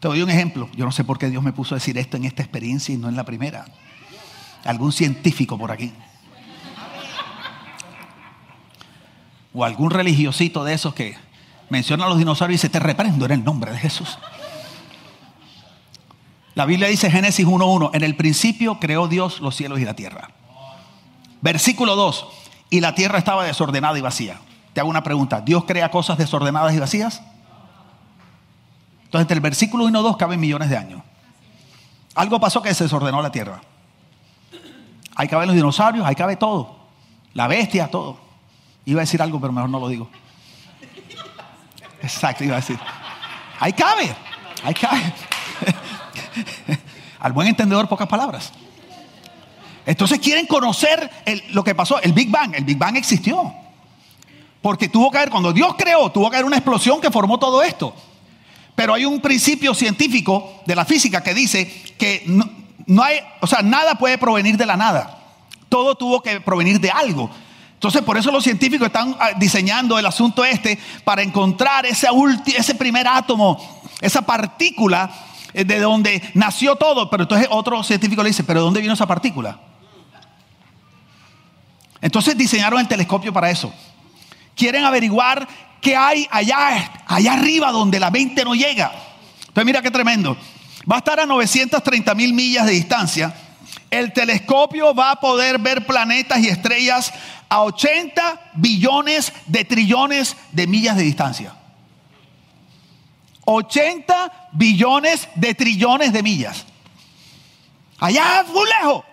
Te 0.00 0.08
doy 0.08 0.22
un 0.22 0.28
ejemplo. 0.28 0.68
Yo 0.74 0.84
no 0.84 0.90
sé 0.90 1.04
por 1.04 1.20
qué 1.20 1.30
Dios 1.30 1.40
me 1.40 1.52
puso 1.52 1.72
a 1.72 1.78
decir 1.78 1.96
esto 1.98 2.16
en 2.16 2.24
esta 2.24 2.42
experiencia 2.42 2.92
y 2.92 2.98
no 2.98 3.08
en 3.08 3.14
la 3.14 3.22
primera. 3.22 3.64
Algún 4.64 4.90
científico 4.90 5.56
por 5.56 5.70
aquí. 5.70 5.92
O 9.54 9.64
algún 9.64 9.92
religiosito 9.92 10.64
de 10.64 10.74
esos 10.74 10.94
que 10.94 11.16
menciona 11.68 12.06
a 12.06 12.08
los 12.08 12.18
dinosaurios 12.18 12.54
y 12.54 12.66
dice, 12.66 12.68
te 12.68 12.80
reprendo 12.80 13.24
en 13.26 13.30
el 13.30 13.44
nombre 13.44 13.70
de 13.70 13.78
Jesús. 13.78 14.18
La 16.56 16.66
Biblia 16.66 16.88
dice 16.88 17.08
Génesis 17.08 17.46
1.1, 17.46 17.90
en 17.94 18.02
el 18.02 18.16
principio 18.16 18.80
creó 18.80 19.06
Dios 19.06 19.40
los 19.40 19.54
cielos 19.54 19.78
y 19.78 19.84
la 19.84 19.94
tierra. 19.94 20.32
Versículo 21.40 21.94
2, 21.94 22.26
y 22.70 22.80
la 22.80 22.96
tierra 22.96 23.18
estaba 23.18 23.44
desordenada 23.44 23.96
y 23.96 24.00
vacía. 24.00 24.40
Te 24.72 24.80
hago 24.80 24.88
una 24.88 25.02
pregunta. 25.02 25.40
¿Dios 25.40 25.64
crea 25.64 25.90
cosas 25.90 26.18
desordenadas 26.18 26.72
y 26.74 26.78
vacías? 26.78 27.22
Entonces, 29.04 29.22
entre 29.22 29.34
el 29.34 29.40
versículo 29.40 29.84
1 29.86 29.98
y 29.98 30.02
2 30.02 30.16
caben 30.16 30.38
millones 30.38 30.70
de 30.70 30.76
años. 30.76 31.02
Algo 32.14 32.38
pasó 32.38 32.62
que 32.62 32.72
se 32.74 32.84
desordenó 32.84 33.20
la 33.22 33.32
tierra. 33.32 33.60
Ahí 35.16 35.28
caben 35.28 35.48
los 35.48 35.56
dinosaurios, 35.56 36.06
ahí 36.06 36.14
cabe 36.14 36.36
todo. 36.36 36.76
La 37.34 37.48
bestia, 37.48 37.88
todo. 37.88 38.18
Iba 38.84 39.00
a 39.00 39.02
decir 39.02 39.20
algo, 39.20 39.40
pero 39.40 39.52
mejor 39.52 39.70
no 39.70 39.80
lo 39.80 39.88
digo. 39.88 40.08
Exacto, 42.02 42.44
iba 42.44 42.54
a 42.54 42.60
decir. 42.60 42.78
Ahí 43.58 43.72
cabe, 43.72 44.14
ahí 44.62 44.74
cabe. 44.74 45.00
Al 47.20 47.32
buen 47.32 47.48
entendedor, 47.48 47.88
pocas 47.88 48.08
palabras. 48.08 48.52
Entonces 49.84 50.20
quieren 50.20 50.46
conocer 50.46 51.10
lo 51.50 51.64
que 51.64 51.74
pasó, 51.74 52.00
el 52.00 52.12
Big 52.12 52.30
Bang. 52.30 52.54
El 52.54 52.64
Big 52.64 52.78
Bang 52.78 52.96
existió. 52.96 53.52
Porque 54.62 54.88
tuvo 54.88 55.10
que 55.10 55.18
haber, 55.18 55.30
cuando 55.30 55.52
Dios 55.52 55.74
creó, 55.78 56.10
tuvo 56.10 56.30
que 56.30 56.36
haber 56.36 56.46
una 56.46 56.56
explosión 56.56 57.00
que 57.00 57.10
formó 57.10 57.38
todo 57.38 57.62
esto. 57.62 57.94
Pero 58.74 58.94
hay 58.94 59.04
un 59.04 59.20
principio 59.20 59.74
científico 59.74 60.62
de 60.66 60.74
la 60.74 60.84
física 60.84 61.22
que 61.22 61.34
dice 61.34 61.70
que 61.98 62.24
no, 62.26 63.02
hay, 63.02 63.18
o 63.40 63.46
sea, 63.46 63.62
nada 63.62 63.94
puede 63.94 64.18
provenir 64.18 64.56
de 64.56 64.66
la 64.66 64.76
nada. 64.76 65.18
Todo 65.68 65.94
tuvo 65.94 66.22
que 66.22 66.40
provenir 66.40 66.80
de 66.80 66.90
algo. 66.90 67.30
Entonces, 67.74 68.02
por 68.02 68.18
eso 68.18 68.30
los 68.30 68.44
científicos 68.44 68.86
están 68.86 69.16
ah, 69.18 69.30
diseñando 69.38 69.98
el 69.98 70.04
asunto 70.04 70.44
este 70.44 70.78
para 71.04 71.22
encontrar 71.22 71.86
ese, 71.86 72.08
ese 72.56 72.74
primer 72.74 73.08
átomo, 73.08 73.58
esa 74.00 74.20
partícula 74.22 75.10
eh, 75.54 75.64
de 75.64 75.78
donde 75.78 76.22
nació 76.34 76.76
todo. 76.76 77.08
Pero 77.08 77.22
entonces 77.22 77.48
otro 77.50 77.82
científico 77.82 78.22
le 78.22 78.30
dice, 78.30 78.44
¿pero 78.44 78.60
de 78.60 78.64
dónde 78.64 78.80
vino 78.82 78.92
esa 78.92 79.06
partícula? 79.06 79.58
Entonces 82.02 82.36
diseñaron 82.36 82.80
el 82.80 82.88
telescopio 82.88 83.32
para 83.32 83.50
eso. 83.50 83.72
Quieren 84.54 84.84
averiguar 84.84 85.46
qué 85.80 85.96
hay 85.96 86.26
allá, 86.30 87.04
allá 87.06 87.32
arriba 87.34 87.72
donde 87.72 87.98
la 88.00 88.10
mente 88.10 88.44
no 88.44 88.54
llega. 88.54 88.92
Entonces 89.40 89.64
mira 89.64 89.82
qué 89.82 89.90
tremendo. 89.90 90.36
Va 90.90 90.96
a 90.96 90.98
estar 90.98 91.20
a 91.20 91.26
930 91.26 92.14
mil 92.14 92.34
millas 92.34 92.66
de 92.66 92.72
distancia. 92.72 93.34
El 93.90 94.12
telescopio 94.12 94.94
va 94.94 95.12
a 95.12 95.20
poder 95.20 95.58
ver 95.58 95.84
planetas 95.86 96.38
y 96.40 96.48
estrellas 96.48 97.12
a 97.48 97.62
80 97.62 98.52
billones 98.54 99.32
de 99.46 99.64
trillones 99.64 100.36
de 100.52 100.66
millas 100.66 100.96
de 100.96 101.02
distancia. 101.02 101.54
80 103.44 104.50
billones 104.52 105.28
de 105.34 105.54
trillones 105.54 106.12
de 106.12 106.22
millas. 106.22 106.64
Allá 107.98 108.44
muy 108.52 108.68
lejos. 108.68 109.04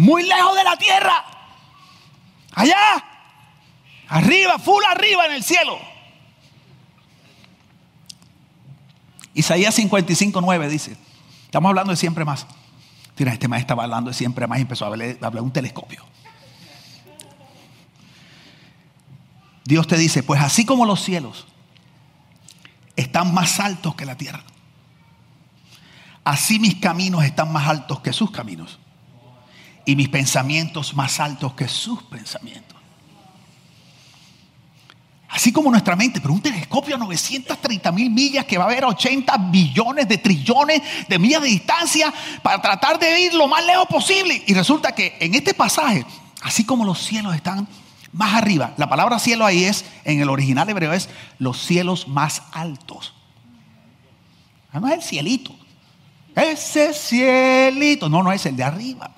Muy 0.00 0.22
lejos 0.22 0.56
de 0.56 0.64
la 0.64 0.76
tierra. 0.76 1.24
Allá. 2.54 3.04
Arriba, 4.08 4.58
full 4.58 4.82
arriba 4.90 5.26
en 5.26 5.32
el 5.32 5.44
cielo. 5.44 5.78
Isaías 9.34 9.74
55, 9.74 10.40
9 10.40 10.68
dice. 10.70 10.96
Estamos 11.44 11.68
hablando 11.68 11.90
de 11.90 11.98
siempre 11.98 12.24
más. 12.24 12.46
Mira, 13.18 13.34
este 13.34 13.46
maestro 13.46 13.74
estaba 13.74 13.82
hablando 13.82 14.10
de 14.10 14.16
siempre 14.16 14.46
más 14.46 14.58
y 14.58 14.62
empezó 14.62 14.86
a 14.86 14.88
hablar, 14.88 15.42
un 15.42 15.52
telescopio. 15.52 16.02
Dios 19.66 19.86
te 19.86 19.98
dice, 19.98 20.22
pues 20.22 20.40
así 20.40 20.64
como 20.64 20.86
los 20.86 21.04
cielos 21.04 21.46
están 22.96 23.34
más 23.34 23.60
altos 23.60 23.94
que 23.96 24.06
la 24.06 24.16
tierra, 24.16 24.42
así 26.24 26.58
mis 26.58 26.76
caminos 26.76 27.22
están 27.22 27.52
más 27.52 27.68
altos 27.68 28.00
que 28.00 28.14
sus 28.14 28.30
caminos 28.30 28.78
y 29.84 29.96
mis 29.96 30.08
pensamientos 30.08 30.94
más 30.94 31.20
altos 31.20 31.54
que 31.54 31.68
sus 31.68 32.02
pensamientos. 32.04 32.70
Así 35.30 35.52
como 35.52 35.70
nuestra 35.70 35.94
mente, 35.94 36.20
pero 36.20 36.34
un 36.34 36.42
telescopio 36.42 36.96
a 36.96 36.98
930 36.98 37.92
mil 37.92 38.10
millas 38.10 38.44
que 38.44 38.58
va 38.58 38.64
a 38.64 38.66
haber 38.66 38.84
80 38.84 39.36
billones 39.50 40.08
de 40.08 40.18
trillones 40.18 40.82
de 41.08 41.18
millas 41.20 41.42
de 41.42 41.48
distancia 41.48 42.12
para 42.42 42.60
tratar 42.60 42.98
de 42.98 43.20
ir 43.20 43.34
lo 43.34 43.46
más 43.46 43.64
lejos 43.64 43.86
posible. 43.86 44.42
Y 44.46 44.54
resulta 44.54 44.92
que 44.92 45.16
en 45.20 45.34
este 45.36 45.54
pasaje, 45.54 46.04
así 46.42 46.64
como 46.64 46.84
los 46.84 46.98
cielos 46.98 47.34
están 47.36 47.68
más 48.12 48.34
arriba, 48.34 48.74
la 48.76 48.88
palabra 48.88 49.20
cielo 49.20 49.46
ahí 49.46 49.64
es, 49.64 49.84
en 50.04 50.20
el 50.20 50.28
original 50.28 50.68
hebreo 50.68 50.92
es 50.92 51.08
los 51.38 51.64
cielos 51.64 52.08
más 52.08 52.42
altos. 52.50 53.14
Ah, 54.72 54.80
no 54.80 54.88
es 54.88 54.94
el 54.94 55.02
cielito. 55.02 55.54
Ese 56.34 56.92
cielito. 56.92 58.08
No, 58.08 58.22
no 58.22 58.32
es 58.32 58.46
el 58.46 58.56
de 58.56 58.64
arriba. 58.64 59.12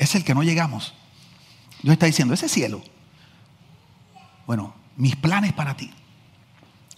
Es 0.00 0.14
el 0.14 0.24
que 0.24 0.34
no 0.34 0.42
llegamos. 0.42 0.94
Dios 1.82 1.92
está 1.92 2.06
diciendo, 2.06 2.32
ese 2.32 2.48
cielo, 2.48 2.82
bueno, 4.46 4.74
mis 4.96 5.14
planes 5.14 5.52
para 5.52 5.76
ti, 5.76 5.90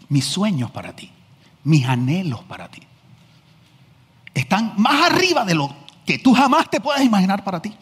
mis 0.09 0.25
sueños 0.25 0.71
para 0.71 0.95
ti, 0.95 1.11
mis 1.65 1.85
anhelos 1.85 2.45
para 2.45 2.69
ti, 2.69 2.81
están 4.33 4.75
más 4.77 5.11
arriba 5.11 5.45
de 5.45 5.57
lo 5.57 5.75
que 6.07 6.21
tú 6.21 6.33
jamás 6.33 6.71
te 6.71 6.81
puedas 6.81 7.03
imaginar 7.03 7.43
para 7.43 7.61
ti. 7.61 7.75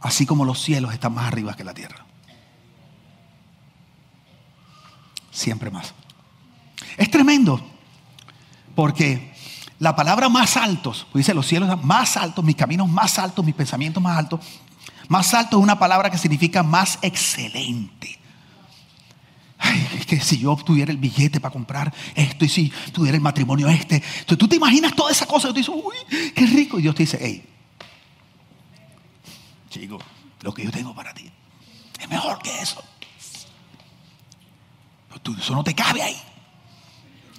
Así 0.00 0.26
como 0.26 0.44
los 0.44 0.60
cielos 0.60 0.92
están 0.92 1.14
más 1.14 1.28
arriba 1.28 1.54
que 1.54 1.62
la 1.62 1.74
tierra. 1.74 2.04
Siempre 5.30 5.70
más. 5.70 5.94
Es 6.96 7.08
tremendo 7.08 7.64
porque 8.74 9.32
la 9.78 9.96
palabra 9.96 10.28
más 10.28 10.56
altos, 10.56 11.06
pues 11.10 11.24
dice 11.24 11.34
los 11.34 11.46
cielos 11.46 11.82
más 11.82 12.16
altos, 12.16 12.44
mis 12.44 12.56
caminos 12.56 12.88
más 12.88 13.18
altos, 13.18 13.44
mis 13.44 13.54
pensamientos 13.54 14.02
más 14.02 14.18
altos, 14.18 14.40
más 15.08 15.34
alto 15.34 15.58
es 15.58 15.62
una 15.62 15.78
palabra 15.78 16.10
que 16.10 16.18
significa 16.18 16.62
más 16.62 16.98
excelente. 17.02 18.18
Ay, 19.58 19.88
es 19.98 20.06
que 20.06 20.20
si 20.20 20.38
yo 20.38 20.56
tuviera 20.56 20.90
el 20.90 20.98
billete 20.98 21.40
para 21.40 21.52
comprar 21.52 21.92
esto 22.14 22.44
y 22.44 22.48
si 22.48 22.72
tuviera 22.92 23.16
el 23.16 23.22
matrimonio 23.22 23.68
este, 23.68 24.02
tú 24.26 24.48
te 24.48 24.56
imaginas 24.56 24.94
toda 24.94 25.10
esa 25.10 25.26
cosa 25.26 25.48
y 25.48 25.50
tú 25.52 25.56
dices, 25.56 25.74
uy, 25.74 26.32
qué 26.34 26.46
rico. 26.46 26.78
Y 26.78 26.82
Dios 26.82 26.94
te 26.94 27.02
dice, 27.04 27.18
hey, 27.20 27.44
chico, 29.70 29.98
lo 30.42 30.52
que 30.52 30.64
yo 30.64 30.70
tengo 30.70 30.94
para 30.94 31.12
ti 31.14 31.30
es 32.00 32.08
mejor 32.08 32.40
que 32.42 32.60
eso. 32.60 32.82
Eso 35.38 35.54
no 35.54 35.64
te 35.64 35.74
cabe 35.74 36.02
ahí. 36.02 36.20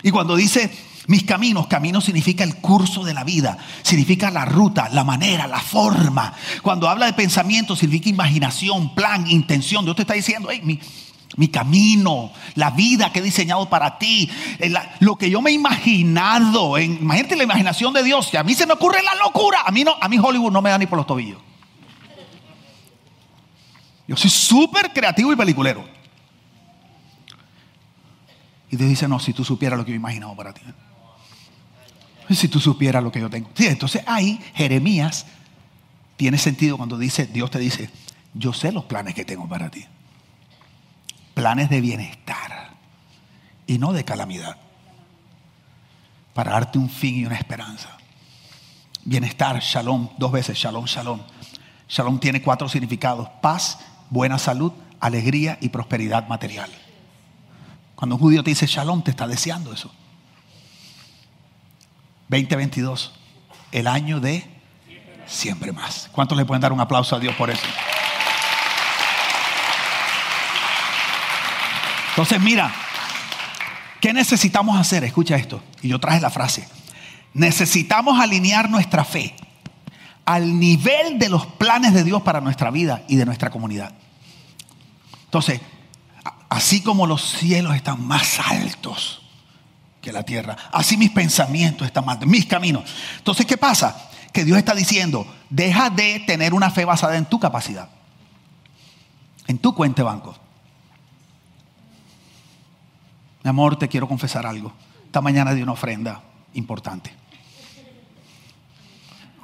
Y 0.02 0.10
cuando 0.10 0.36
dice 0.36 0.72
mis 1.08 1.24
caminos, 1.24 1.68
camino 1.68 2.02
significa 2.02 2.44
el 2.44 2.56
curso 2.56 3.04
de 3.04 3.14
la 3.14 3.24
vida, 3.24 3.58
significa 3.84 4.32
la 4.32 4.46
ruta, 4.46 4.90
la 4.90 5.04
manera, 5.04 5.48
la 5.48 5.60
forma. 5.60 6.34
Cuando 6.62 6.90
habla 6.90 7.06
de 7.06 7.14
pensamiento, 7.14 7.76
significa 7.76 8.10
imaginación, 8.10 8.96
plan, 8.96 9.30
intención. 9.30 9.86
Dios 9.86 9.96
te 9.96 10.02
está 10.02 10.16
diciendo, 10.16 10.50
mi, 10.64 10.80
mi 11.38 11.48
camino, 11.50 12.32
la 12.56 12.72
vida 12.72 13.12
que 13.12 13.20
he 13.20 13.24
diseñado 13.24 13.70
para 13.70 13.98
ti, 13.98 14.30
eh, 14.60 14.74
lo 15.00 15.16
que 15.16 15.30
yo 15.30 15.42
me 15.42 15.52
he 15.52 15.54
imaginado. 15.54 16.80
imagínate 16.80 17.36
la 17.36 17.44
imaginación 17.44 17.94
de 17.94 18.04
Dios. 18.04 18.28
Si 18.28 18.38
a 18.38 18.44
mí 18.44 18.54
se 18.54 18.66
me 18.66 18.74
ocurre 18.74 19.04
la 19.04 19.16
locura, 19.16 19.60
a 19.66 19.72
mí, 19.72 19.84
no, 19.84 19.96
a 20.00 20.08
mí 20.08 20.18
Hollywood 20.18 20.52
no 20.52 20.62
me 20.62 20.70
da 20.70 20.78
ni 20.78 20.88
por 20.88 20.98
los 20.98 21.08
tobillos. 21.08 21.40
Yo 24.08 24.16
soy 24.16 24.30
súper 24.30 24.94
creativo 24.94 25.34
y 25.34 25.36
peliculero. 25.36 25.84
Y 28.70 28.78
Dios 28.78 28.90
dice, 28.90 29.08
no, 29.08 29.20
si 29.20 29.34
tú 29.34 29.44
supieras 29.44 29.78
lo 29.78 29.86
que 29.86 29.92
yo 29.92 29.96
he 29.96 29.98
imaginado 29.98 30.36
para 30.36 30.54
ti. 30.54 30.62
Si 32.30 32.48
tú 32.48 32.60
supieras 32.60 33.04
lo 33.04 33.12
que 33.12 33.20
yo 33.20 33.30
tengo. 33.30 33.50
Entonces 33.58 34.04
ahí 34.08 34.42
Jeremías 34.54 35.26
tiene 36.18 36.38
sentido 36.38 36.78
cuando 36.78 36.98
dice, 36.98 37.28
Dios 37.28 37.52
te 37.52 37.60
dice, 37.60 37.90
yo 38.34 38.54
sé 38.54 38.72
los 38.72 38.86
planes 38.86 39.14
que 39.14 39.26
tengo 39.26 39.48
para 39.48 39.70
ti. 39.70 39.86
Planes 41.34 41.70
de 41.70 41.82
bienestar 41.82 42.72
y 43.68 43.78
no 43.78 43.94
de 43.94 44.04
calamidad. 44.06 44.58
Para 46.34 46.52
darte 46.52 46.78
un 46.78 46.90
fin 46.90 47.16
y 47.16 47.26
una 47.26 47.36
esperanza. 47.36 47.98
Bienestar, 49.04 49.60
shalom, 49.60 50.10
dos 50.18 50.32
veces, 50.32 50.58
shalom, 50.58 50.86
shalom. 50.86 51.22
Shalom 51.88 52.20
tiene 52.20 52.42
cuatro 52.42 52.68
significados. 52.68 53.30
Paz, 53.42 53.80
buena 54.10 54.40
salud, 54.40 54.72
alegría 55.00 55.58
y 55.62 55.70
prosperidad 55.70 56.28
material. 56.28 56.70
Cuando 57.96 58.16
un 58.16 58.22
judío 58.22 58.44
te 58.44 58.50
dice 58.50 58.68
shalom, 58.68 59.04
te 59.04 59.12
está 59.12 59.28
deseando 59.28 59.72
eso. 59.72 59.92
2022, 62.30 63.14
el 63.72 63.88
año 63.88 64.20
de 64.20 64.44
siempre 65.26 65.72
más. 65.72 66.10
¿Cuántos 66.12 66.38
le 66.38 66.46
pueden 66.46 66.62
dar 66.62 66.74
un 66.74 66.80
aplauso 66.80 67.16
a 67.16 67.20
Dios 67.20 67.36
por 67.36 67.50
eso? 67.50 67.66
Entonces, 72.10 72.40
mira, 72.40 72.74
¿qué 74.00 74.14
necesitamos 74.14 74.80
hacer? 74.80 75.04
Escucha 75.04 75.36
esto. 75.36 75.62
Y 75.82 75.90
yo 75.90 76.00
traje 76.00 76.22
la 76.22 76.30
frase. 76.30 76.68
Necesitamos 77.34 78.20
alinear 78.20 78.70
nuestra 78.70 79.04
fe 79.04 79.36
al 80.24 80.58
nivel 80.60 81.20
de 81.20 81.30
los 81.30 81.46
planes 81.46 81.94
de 81.94 82.04
Dios 82.04 82.22
para 82.22 82.42
nuestra 82.42 82.72
vida 82.72 83.04
y 83.08 83.18
de 83.18 83.26
nuestra 83.26 83.50
comunidad. 83.50 83.94
Entonces, 85.26 85.60
así 86.50 86.82
como 86.82 87.06
los 87.06 87.22
cielos 87.22 87.76
están 87.76 88.02
más 88.08 88.40
altos, 88.40 89.25
que 90.06 90.14
la 90.14 90.24
tierra. 90.24 90.56
Así 90.72 90.96
mis 90.96 91.10
pensamientos 91.10 91.88
están 91.88 92.06
mal, 92.06 92.20
mis 92.28 92.46
caminos. 92.46 92.84
Entonces, 93.18 93.46
¿qué 93.46 93.58
pasa? 93.58 94.10
Que 94.32 94.46
Dios 94.46 94.58
está 94.58 94.76
diciendo, 94.76 95.26
deja 95.50 95.90
de 95.90 96.20
tener 96.22 96.54
una 96.54 96.70
fe 96.70 96.86
basada 96.86 97.18
en 97.18 97.26
tu 97.26 97.40
capacidad, 97.40 97.90
en 99.48 99.58
tu 99.58 99.74
cuenta 99.74 100.04
de 100.04 100.04
banco. 100.04 100.36
Mi 103.44 103.50
amor, 103.50 103.78
te 103.78 103.88
quiero 103.88 104.08
confesar 104.08 104.46
algo. 104.46 104.72
Esta 105.06 105.22
mañana 105.22 105.54
di 105.54 105.62
una 105.64 105.72
ofrenda 105.72 106.22
importante. 106.54 107.12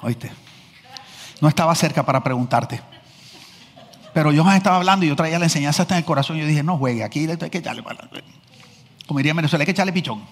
Oíste. 0.00 0.30
No 1.40 1.48
estaba 1.48 1.74
cerca 1.74 2.04
para 2.04 2.22
preguntarte. 2.22 2.80
Pero 4.14 4.30
yo 4.30 4.48
estaba 4.52 4.76
hablando 4.76 5.04
y 5.04 5.08
yo 5.08 5.16
traía 5.16 5.38
la 5.38 5.46
enseñanza 5.46 5.82
hasta 5.82 5.94
en 5.94 5.98
el 5.98 6.04
corazón. 6.04 6.36
Yo 6.36 6.46
dije, 6.46 6.62
no 6.62 6.78
juegue, 6.78 7.02
aquí 7.02 7.28
hay 7.28 7.36
que 7.50 7.58
echarle. 7.58 7.82
Como 9.06 9.18
diría 9.18 9.30
en 9.30 9.36
Venezuela, 9.36 9.62
hay 9.62 9.66
que 9.66 9.72
echarle 9.72 9.92
pichón. 9.92 10.22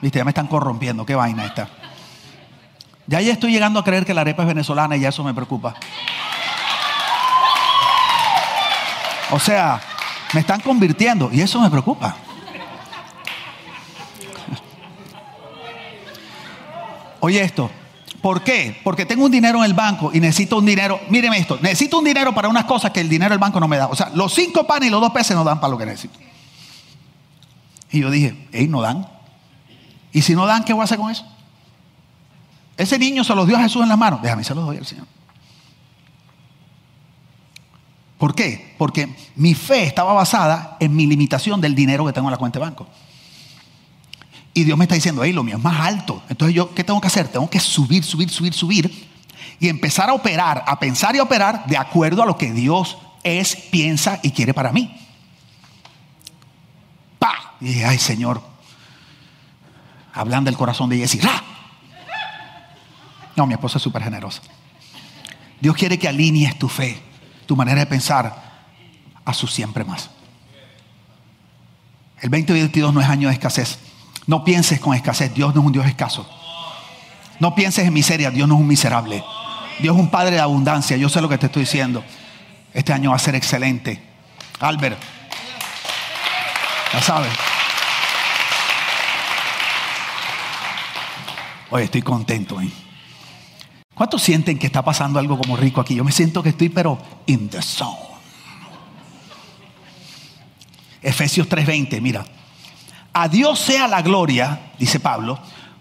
Viste, 0.00 0.18
ya 0.18 0.24
me 0.24 0.30
están 0.30 0.46
corrompiendo, 0.46 1.04
qué 1.04 1.14
vaina 1.14 1.44
esta. 1.44 1.68
Ya 3.06 3.20
ya 3.20 3.32
estoy 3.32 3.52
llegando 3.52 3.80
a 3.80 3.84
creer 3.84 4.06
que 4.06 4.14
la 4.14 4.20
arepa 4.20 4.42
es 4.42 4.48
venezolana 4.48 4.96
y 4.96 5.00
ya 5.00 5.08
eso 5.08 5.24
me 5.24 5.34
preocupa. 5.34 5.74
O 9.32 9.38
sea, 9.38 9.80
me 10.32 10.40
están 10.40 10.60
convirtiendo 10.60 11.30
y 11.32 11.40
eso 11.40 11.60
me 11.60 11.70
preocupa. 11.70 12.16
Oye 17.20 17.42
esto, 17.42 17.70
¿Por 18.20 18.42
qué? 18.42 18.78
Porque 18.84 19.06
tengo 19.06 19.24
un 19.24 19.30
dinero 19.30 19.58
en 19.58 19.64
el 19.64 19.74
banco 19.74 20.10
y 20.12 20.20
necesito 20.20 20.58
un 20.58 20.66
dinero. 20.66 21.00
Míreme 21.08 21.38
esto, 21.38 21.58
necesito 21.62 21.98
un 21.98 22.04
dinero 22.04 22.34
para 22.34 22.48
unas 22.48 22.64
cosas 22.64 22.90
que 22.90 23.00
el 23.00 23.08
dinero 23.08 23.30
del 23.30 23.38
banco 23.38 23.58
no 23.60 23.66
me 23.66 23.78
da. 23.78 23.86
O 23.86 23.96
sea, 23.96 24.10
los 24.14 24.34
cinco 24.34 24.66
panes 24.66 24.88
y 24.88 24.90
los 24.90 25.00
dos 25.00 25.10
peces 25.10 25.34
no 25.34 25.42
dan 25.42 25.58
para 25.58 25.70
lo 25.70 25.78
que 25.78 25.86
necesito. 25.86 26.18
Y 27.90 28.00
yo 28.00 28.10
dije, 28.10 28.46
hey, 28.52 28.68
no 28.68 28.82
dan. 28.82 29.08
Y 30.12 30.22
si 30.22 30.34
no 30.34 30.46
dan, 30.46 30.64
¿qué 30.64 30.72
voy 30.72 30.82
a 30.82 30.84
hacer 30.84 30.98
con 30.98 31.10
eso? 31.10 31.24
Ese 32.76 32.98
niño 32.98 33.24
se 33.24 33.34
los 33.34 33.46
dio 33.46 33.56
a 33.56 33.60
Jesús 33.60 33.82
en 33.82 33.88
las 33.88 33.98
manos. 33.98 34.22
Déjame, 34.22 34.42
se 34.42 34.54
los 34.54 34.64
doy 34.64 34.78
al 34.78 34.86
Señor. 34.86 35.06
¿Por 38.18 38.34
qué? 38.34 38.74
Porque 38.76 39.14
mi 39.36 39.54
fe 39.54 39.84
estaba 39.84 40.12
basada 40.12 40.76
en 40.80 40.94
mi 40.94 41.06
limitación 41.06 41.60
del 41.60 41.74
dinero 41.74 42.04
que 42.04 42.12
tengo 42.12 42.28
en 42.28 42.32
la 42.32 42.38
cuenta 42.38 42.58
de 42.58 42.64
banco. 42.64 42.86
Y 44.52 44.64
Dios 44.64 44.76
me 44.76 44.84
está 44.84 44.94
diciendo, 44.94 45.22
hey, 45.24 45.32
lo 45.32 45.42
mío 45.42 45.56
es 45.56 45.62
más 45.62 45.80
alto. 45.80 46.22
Entonces 46.28 46.54
yo, 46.54 46.74
¿qué 46.74 46.84
tengo 46.84 47.00
que 47.00 47.06
hacer? 47.06 47.28
Tengo 47.28 47.48
que 47.48 47.60
subir, 47.60 48.04
subir, 48.04 48.28
subir, 48.28 48.52
subir. 48.52 49.08
Y 49.58 49.68
empezar 49.68 50.10
a 50.10 50.14
operar, 50.14 50.64
a 50.66 50.78
pensar 50.78 51.14
y 51.14 51.18
a 51.18 51.22
operar 51.22 51.66
de 51.66 51.76
acuerdo 51.76 52.22
a 52.22 52.26
lo 52.26 52.36
que 52.36 52.52
Dios 52.52 52.98
es, 53.22 53.56
piensa 53.56 54.18
y 54.22 54.32
quiere 54.32 54.52
para 54.52 54.72
mí. 54.72 54.94
¡Pa! 57.18 57.54
Y 57.60 57.66
dije, 57.66 57.84
ay 57.84 57.98
Señor, 57.98 58.42
hablan 60.12 60.44
del 60.44 60.56
corazón 60.56 60.90
de 60.90 60.98
Jessy. 60.98 61.20
¡Ah! 61.22 61.42
No, 63.36 63.46
mi 63.46 63.54
esposa 63.54 63.78
es 63.78 63.82
súper 63.82 64.02
generosa. 64.02 64.42
Dios 65.60 65.76
quiere 65.76 65.98
que 65.98 66.08
alinees 66.08 66.58
tu 66.58 66.68
fe, 66.68 67.00
tu 67.46 67.56
manera 67.56 67.80
de 67.80 67.86
pensar 67.86 68.50
a 69.24 69.34
su 69.34 69.46
siempre 69.46 69.84
más. 69.84 70.10
El 72.20 72.30
2022 72.30 72.92
no 72.92 73.00
es 73.00 73.08
año 73.08 73.28
de 73.28 73.34
escasez. 73.34 73.78
No 74.26 74.44
pienses 74.44 74.80
con 74.80 74.94
escasez. 74.94 75.32
Dios 75.34 75.54
no 75.54 75.60
es 75.60 75.66
un 75.66 75.72
Dios 75.72 75.86
escaso. 75.86 76.28
No 77.38 77.54
pienses 77.54 77.86
en 77.86 77.92
miseria. 77.92 78.30
Dios 78.30 78.46
no 78.46 78.54
es 78.54 78.60
un 78.60 78.66
miserable. 78.66 79.24
Dios 79.78 79.96
es 79.96 80.00
un 80.00 80.10
Padre 80.10 80.32
de 80.32 80.40
abundancia. 80.40 80.96
Yo 80.96 81.08
sé 81.08 81.20
lo 81.20 81.28
que 81.28 81.38
te 81.38 81.46
estoy 81.46 81.62
diciendo. 81.62 82.04
Este 82.74 82.92
año 82.92 83.10
va 83.10 83.16
a 83.16 83.20
ser 83.20 83.34
excelente. 83.34 84.02
Albert. 84.60 84.98
Ya 86.92 87.00
sabes. 87.00 87.32
Oye, 91.70 91.84
estoy 91.84 92.02
contento. 92.02 92.60
¿eh? 92.60 92.68
¿Cuántos 93.94 94.22
sienten 94.22 94.58
que 94.58 94.66
está 94.66 94.82
pasando 94.82 95.18
algo 95.18 95.38
como 95.38 95.56
rico 95.56 95.80
aquí? 95.80 95.94
Yo 95.94 96.04
me 96.04 96.12
siento 96.12 96.42
que 96.42 96.50
estoy, 96.50 96.68
pero 96.68 96.98
in 97.26 97.48
the 97.48 97.62
zone. 97.62 98.10
Efesios 101.02 101.48
3:20, 101.48 102.00
mira. 102.00 102.24
A 103.12 103.28
Dios 103.28 103.58
sea 103.58 103.88
la 103.88 104.02
gloria, 104.02 104.72
dice 104.78 105.00
Pablo, 105.00 105.38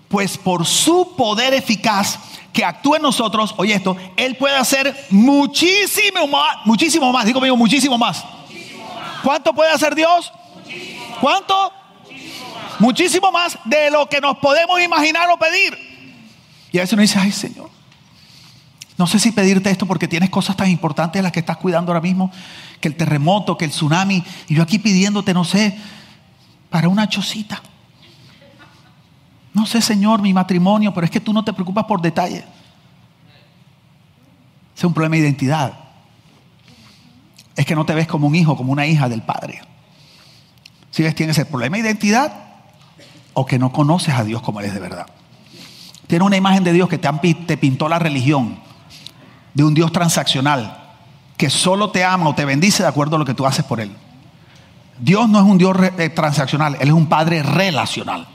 pues 0.08 0.38
por 0.38 0.66
su 0.66 1.16
poder 1.16 1.54
eficaz 1.54 2.20
que 2.52 2.66
actúa 2.66 2.98
en 2.98 3.04
nosotros, 3.04 3.54
oye 3.58 3.76
esto, 3.76 3.96
Él 4.18 4.36
puede 4.36 4.56
hacer 4.56 5.08
muchísimo 5.12 6.28
más, 6.28 6.58
muchísimo 6.66 7.12
más, 7.12 7.26
digo 7.26 7.40
muchísimo 7.56 7.98
más. 7.98 8.26
¿Cuánto 9.24 9.54
puede 9.54 9.72
hacer 9.72 9.94
Dios? 9.94 10.32
¿Cuánto? 11.22 11.79
Muchísimo 12.80 13.32
más 13.32 13.58
de 13.66 13.92
lo 13.92 14.08
que 14.08 14.22
nos 14.22 14.38
podemos 14.38 14.82
imaginar 14.82 15.30
o 15.30 15.38
pedir. 15.38 15.78
Y 16.72 16.78
a 16.78 16.82
veces 16.82 16.94
uno 16.94 17.02
dice, 17.02 17.20
ay 17.20 17.32
Señor, 17.32 17.70
no 18.98 19.08
sé 19.08 19.18
si 19.18 19.32
pedirte 19.32 19.70
esto 19.70 19.86
porque 19.86 20.08
tienes 20.08 20.30
cosas 20.30 20.56
tan 20.58 20.70
importantes 20.70 21.24
las 21.24 21.32
que 21.32 21.40
estás 21.40 21.58
cuidando 21.58 21.92
ahora 21.92 22.02
mismo, 22.02 22.32
que 22.82 22.88
el 22.88 22.96
terremoto, 22.96 23.58
que 23.58 23.66
el 23.66 23.72
tsunami, 23.72 24.24
y 24.48 24.56
yo 24.56 24.64
aquí 24.64 24.78
pidiéndote, 24.78 25.34
no 25.34 25.44
sé, 25.44 25.78
para 26.70 26.90
una 26.90 27.08
chocita. 27.08 27.62
No 29.54 29.66
sé, 29.66 29.82
Señor, 29.82 30.22
mi 30.22 30.34
matrimonio, 30.34 30.94
pero 30.94 31.06
es 31.06 31.12
que 31.12 31.20
tú 31.20 31.34
no 31.34 31.44
te 31.44 31.54
preocupas 31.54 31.86
por 31.86 32.02
detalles. 32.02 32.44
Es 34.76 34.84
un 34.84 34.94
problema 34.94 35.16
de 35.16 35.22
identidad. 35.22 35.74
Es 37.56 37.66
que 37.66 37.76
no 37.76 37.86
te 37.86 37.94
ves 37.94 38.08
como 38.08 38.28
un 38.28 38.36
hijo, 38.36 38.56
como 38.56 38.72
una 38.72 38.86
hija 38.86 39.10
del 39.10 39.22
Padre. 39.22 39.62
Si 40.92 41.04
ves, 41.04 41.16
tienes 41.16 41.38
el 41.38 41.48
problema 41.48 41.78
de 41.78 41.84
identidad 41.84 42.49
o 43.34 43.46
que 43.46 43.60
no 43.60 43.72
conoces 43.72 44.14
a 44.16 44.24
Dios 44.24 44.42
como 44.42 44.60
Él 44.60 44.68
es 44.68 44.74
de 44.74 44.80
verdad. 44.80 45.08
Tienes 46.08 46.26
una 46.26 46.38
imagen 46.38 46.64
de 46.64 46.74
Dios 46.74 46.90
que 46.90 46.98
te, 46.98 47.10
te 47.46 47.58
pintó 47.58 47.88
la 47.88 48.00
religión, 48.00 48.60
de 49.54 49.64
un 49.64 49.74
Dios 49.74 49.92
transaccional, 49.92 50.96
que 51.38 51.50
solo 51.50 51.92
te 51.92 52.04
ama 52.04 52.30
o 52.30 52.36
te 52.36 52.46
bendice 52.46 52.84
de 52.84 52.90
acuerdo 52.90 53.16
a 53.16 53.20
lo 53.20 53.26
que 53.26 53.34
tú 53.34 53.46
haces 53.46 53.64
por 53.64 53.80
Él. 53.80 53.96
Dios 55.00 55.30
no 55.30 55.40
es 55.40 55.46
un 55.46 55.58
Dios 55.58 55.78
eh, 55.98 56.10
transaccional, 56.10 56.76
Él 56.80 56.90
es 56.90 56.94
un 56.94 57.08
Padre 57.08 57.44
relacional. 57.44 58.28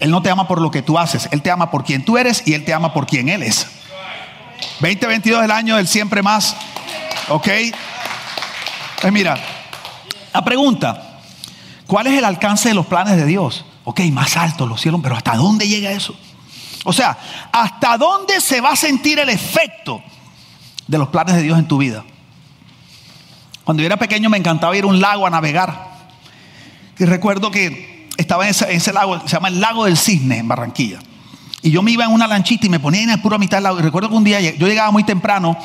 Él 0.00 0.10
no 0.10 0.22
te 0.22 0.30
ama 0.30 0.48
por 0.48 0.60
lo 0.60 0.70
que 0.70 0.82
tú 0.82 0.98
haces, 0.98 1.28
Él 1.30 1.42
te 1.42 1.50
ama 1.50 1.70
por 1.70 1.84
quien 1.84 2.04
tú 2.04 2.18
eres 2.18 2.42
y 2.46 2.54
Él 2.54 2.64
te 2.64 2.72
ama 2.72 2.92
por 2.92 3.06
quien 3.06 3.28
Él 3.28 3.42
es. 3.42 3.66
2022 4.80 5.40
es 5.40 5.44
el 5.44 5.50
año 5.50 5.76
del 5.76 5.88
siempre 5.88 6.22
más. 6.22 6.56
¿Ok? 7.28 7.48
Pues 9.00 9.12
mira, 9.12 9.36
la 10.32 10.44
pregunta, 10.44 11.13
¿cuál 11.86 12.06
es 12.06 12.18
el 12.18 12.24
alcance 12.24 12.68
de 12.68 12.74
los 12.74 12.86
planes 12.86 13.16
de 13.16 13.26
Dios? 13.26 13.64
Ok, 13.84 14.00
más 14.12 14.36
alto 14.36 14.66
los 14.66 14.80
cielos, 14.80 15.00
pero 15.02 15.16
¿hasta 15.16 15.36
dónde 15.36 15.68
llega 15.68 15.92
eso? 15.92 16.14
O 16.84 16.92
sea, 16.92 17.16
¿hasta 17.52 17.96
dónde 17.96 18.40
se 18.40 18.60
va 18.60 18.72
a 18.72 18.76
sentir 18.76 19.18
el 19.18 19.28
efecto 19.30 20.02
de 20.86 20.98
los 20.98 21.08
planes 21.08 21.34
de 21.36 21.42
Dios 21.42 21.58
en 21.58 21.66
tu 21.66 21.78
vida? 21.78 22.04
Cuando 23.64 23.82
yo 23.82 23.86
era 23.86 23.96
pequeño 23.96 24.28
me 24.28 24.36
encantaba 24.36 24.76
ir 24.76 24.84
a 24.84 24.86
un 24.86 25.00
lago 25.00 25.26
a 25.26 25.30
navegar. 25.30 25.94
Y 26.98 27.04
recuerdo 27.06 27.50
que 27.50 28.08
estaba 28.16 28.44
en 28.44 28.50
ese, 28.50 28.92
lago, 28.92 29.20
se 29.20 29.28
llama 29.28 29.48
el 29.48 29.60
Lago 29.60 29.86
del 29.86 29.96
Cisne, 29.96 30.38
en 30.38 30.48
Barranquilla. 30.48 30.98
Y 31.62 31.70
yo 31.70 31.82
me 31.82 31.90
iba 31.90 32.04
en 32.04 32.12
una 32.12 32.26
lanchita 32.26 32.66
y 32.66 32.68
me 32.68 32.78
ponía 32.78 33.02
en 33.02 33.10
el 33.10 33.20
puro 33.20 33.36
a 33.36 33.38
mitad 33.38 33.56
del 33.56 33.64
lago. 33.64 33.78
Y 33.78 33.82
recuerdo 33.82 34.10
que 34.10 34.14
un 34.14 34.24
día 34.24 34.40
yo 34.40 34.66
llegaba 34.66 34.90
muy 34.90 35.02
temprano, 35.02 35.56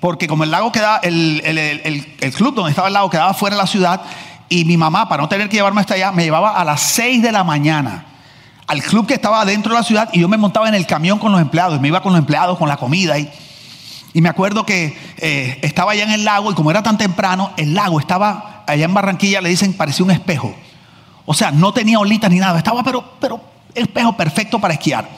porque 0.00 0.26
como 0.28 0.44
el 0.44 0.50
lago 0.50 0.70
quedaba, 0.70 0.98
el, 0.98 1.40
el, 1.44 2.32
club 2.34 2.54
donde 2.54 2.70
estaba 2.70 2.88
el 2.88 2.94
lago 2.94 3.08
quedaba 3.08 3.32
fuera 3.32 3.56
de 3.56 3.62
la 3.62 3.66
ciudad, 3.66 4.02
y 4.48 4.64
mi 4.64 4.76
mamá, 4.76 5.08
para 5.08 5.22
no 5.22 5.28
tener 5.28 5.48
que 5.48 5.56
llevarme 5.56 5.80
hasta 5.80 5.94
allá, 5.94 6.12
me 6.12 6.24
llevaba 6.24 6.58
a 6.58 6.64
las 6.64 6.80
6 6.80 7.22
de 7.22 7.32
la 7.32 7.44
mañana 7.44 8.06
al 8.66 8.82
club 8.82 9.06
que 9.06 9.14
estaba 9.14 9.44
dentro 9.44 9.72
de 9.72 9.80
la 9.80 9.84
ciudad 9.84 10.08
y 10.12 10.20
yo 10.20 10.28
me 10.28 10.36
montaba 10.36 10.68
en 10.68 10.74
el 10.74 10.86
camión 10.86 11.18
con 11.18 11.32
los 11.32 11.40
empleados, 11.40 11.80
me 11.80 11.88
iba 11.88 12.02
con 12.02 12.12
los 12.12 12.18
empleados, 12.18 12.58
con 12.58 12.68
la 12.68 12.76
comida. 12.76 13.18
Y, 13.18 13.30
y 14.12 14.20
me 14.20 14.28
acuerdo 14.28 14.64
que 14.64 14.96
eh, 15.18 15.58
estaba 15.62 15.92
allá 15.92 16.04
en 16.04 16.12
el 16.12 16.24
lago 16.24 16.50
y 16.50 16.54
como 16.54 16.70
era 16.70 16.82
tan 16.82 16.96
temprano, 16.96 17.52
el 17.56 17.74
lago 17.74 18.00
estaba 18.00 18.64
allá 18.66 18.84
en 18.84 18.94
Barranquilla, 18.94 19.40
le 19.40 19.48
dicen, 19.48 19.74
parecía 19.74 20.04
un 20.04 20.10
espejo. 20.10 20.54
O 21.26 21.34
sea, 21.34 21.50
no 21.50 21.72
tenía 21.72 21.98
olitas 21.98 22.30
ni 22.30 22.38
nada, 22.38 22.58
estaba 22.58 22.82
pero, 22.82 23.04
pero 23.20 23.40
espejo 23.74 24.16
perfecto 24.16 24.60
para 24.60 24.74
esquiar. 24.74 25.08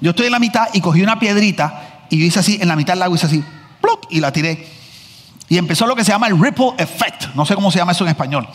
Yo 0.00 0.10
estoy 0.10 0.26
en 0.26 0.32
la 0.32 0.38
mitad 0.38 0.68
y 0.72 0.80
cogí 0.80 1.02
una 1.02 1.18
piedrita 1.18 2.06
y 2.08 2.18
yo 2.18 2.24
hice 2.24 2.40
así, 2.40 2.58
en 2.60 2.68
la 2.68 2.76
mitad 2.76 2.94
del 2.94 3.00
lago 3.00 3.14
hice 3.14 3.26
así, 3.26 3.44
¡pluc! 3.80 4.06
y 4.10 4.20
la 4.20 4.32
tiré. 4.32 4.66
Y 5.50 5.58
empezó 5.58 5.84
lo 5.84 5.96
que 5.96 6.04
se 6.04 6.12
llama 6.12 6.28
el 6.28 6.40
ripple 6.40 6.74
effect, 6.78 7.34
no 7.34 7.44
sé 7.44 7.56
cómo 7.56 7.72
se 7.72 7.78
llama 7.78 7.90
eso 7.90 8.04
en 8.04 8.10
español, 8.10 8.48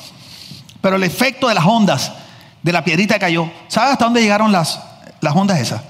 pero 0.79 0.95
el 0.95 1.03
efecto 1.03 1.49
de 1.49 1.53
las 1.53 1.65
ondas 1.65 2.13
de 2.63 2.71
la 2.71 2.85
piedrita 2.85 3.15
que 3.15 3.19
cayó. 3.19 3.51
¿Sabes 3.67 3.91
hasta 3.91 4.05
dónde 4.05 4.21
llegaron 4.21 4.53
las, 4.53 4.79
las 5.19 5.35
ondas 5.35 5.59
esas? 5.59 5.81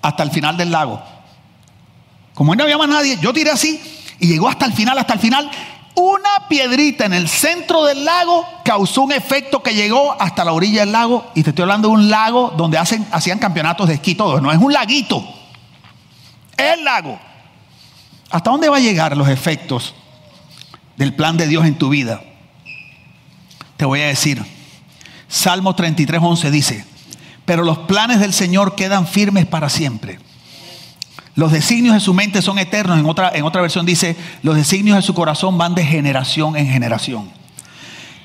Hasta 0.00 0.22
el 0.22 0.30
final 0.30 0.56
del 0.56 0.70
lago. 0.70 1.02
Como 2.34 2.54
no 2.54 2.62
había 2.62 2.78
más 2.78 2.88
nadie, 2.88 3.18
yo 3.20 3.32
tiré 3.32 3.50
así 3.50 3.82
y 4.20 4.28
llegó 4.28 4.48
hasta 4.48 4.64
el 4.64 4.72
final, 4.74 4.96
hasta 4.96 5.14
el 5.14 5.18
final. 5.18 5.50
Una 5.96 6.48
piedrita 6.48 7.04
en 7.04 7.12
el 7.12 7.28
centro 7.28 7.84
del 7.84 8.04
lago 8.04 8.46
causó 8.64 9.02
un 9.02 9.10
efecto 9.10 9.60
que 9.60 9.74
llegó 9.74 10.16
hasta 10.20 10.44
la 10.44 10.52
orilla 10.52 10.82
del 10.82 10.92
lago. 10.92 11.32
Y 11.34 11.42
te 11.42 11.50
estoy 11.50 11.64
hablando 11.64 11.88
de 11.88 11.94
un 11.94 12.08
lago 12.08 12.54
donde 12.56 12.78
hacen, 12.78 13.06
hacían 13.10 13.40
campeonatos 13.40 13.88
de 13.88 13.94
esquí 13.94 14.14
todo. 14.14 14.40
No 14.40 14.52
es 14.52 14.58
un 14.58 14.72
laguito. 14.72 15.22
El 16.56 16.84
lago. 16.84 17.18
¿Hasta 18.30 18.50
dónde 18.50 18.68
va 18.68 18.76
a 18.76 18.80
llegar 18.80 19.16
los 19.16 19.28
efectos 19.28 19.94
del 20.96 21.14
plan 21.14 21.36
de 21.36 21.48
Dios 21.48 21.66
en 21.66 21.76
tu 21.76 21.88
vida? 21.88 22.22
Te 23.76 23.84
voy 23.84 24.00
a 24.00 24.06
decir. 24.06 24.44
Salmo 25.28 25.74
33, 25.74 26.20
11 26.22 26.50
dice, 26.50 26.84
pero 27.44 27.62
los 27.62 27.78
planes 27.78 28.20
del 28.20 28.32
Señor 28.32 28.74
quedan 28.74 29.06
firmes 29.06 29.46
para 29.46 29.68
siempre. 29.68 30.18
Los 31.34 31.52
designios 31.52 31.94
de 31.94 32.00
su 32.00 32.12
mente 32.12 32.42
son 32.42 32.58
eternos. 32.58 32.98
En 32.98 33.06
otra, 33.06 33.30
en 33.34 33.44
otra 33.44 33.62
versión 33.62 33.86
dice, 33.86 34.16
los 34.42 34.56
designios 34.56 34.96
de 34.96 35.02
su 35.02 35.14
corazón 35.14 35.56
van 35.56 35.74
de 35.74 35.84
generación 35.84 36.56
en 36.56 36.68
generación. 36.68 37.30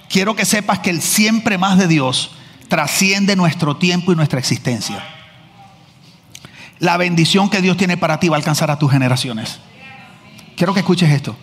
Quiero 0.09 0.35
que 0.35 0.45
sepas 0.45 0.79
que 0.79 0.89
el 0.89 1.01
siempre 1.01 1.57
más 1.57 1.77
de 1.77 1.87
Dios 1.87 2.31
trasciende 2.67 3.35
nuestro 3.35 3.77
tiempo 3.77 4.11
y 4.11 4.15
nuestra 4.15 4.39
existencia. 4.39 5.03
La 6.79 6.97
bendición 6.97 7.49
que 7.49 7.61
Dios 7.61 7.77
tiene 7.77 7.97
para 7.97 8.19
ti 8.19 8.29
va 8.29 8.35
a 8.35 8.39
alcanzar 8.39 8.69
a 8.71 8.79
tus 8.79 8.91
generaciones. 8.91 9.59
Quiero 10.55 10.73
que 10.73 10.79
escuches 10.81 11.09
esto. 11.09 11.35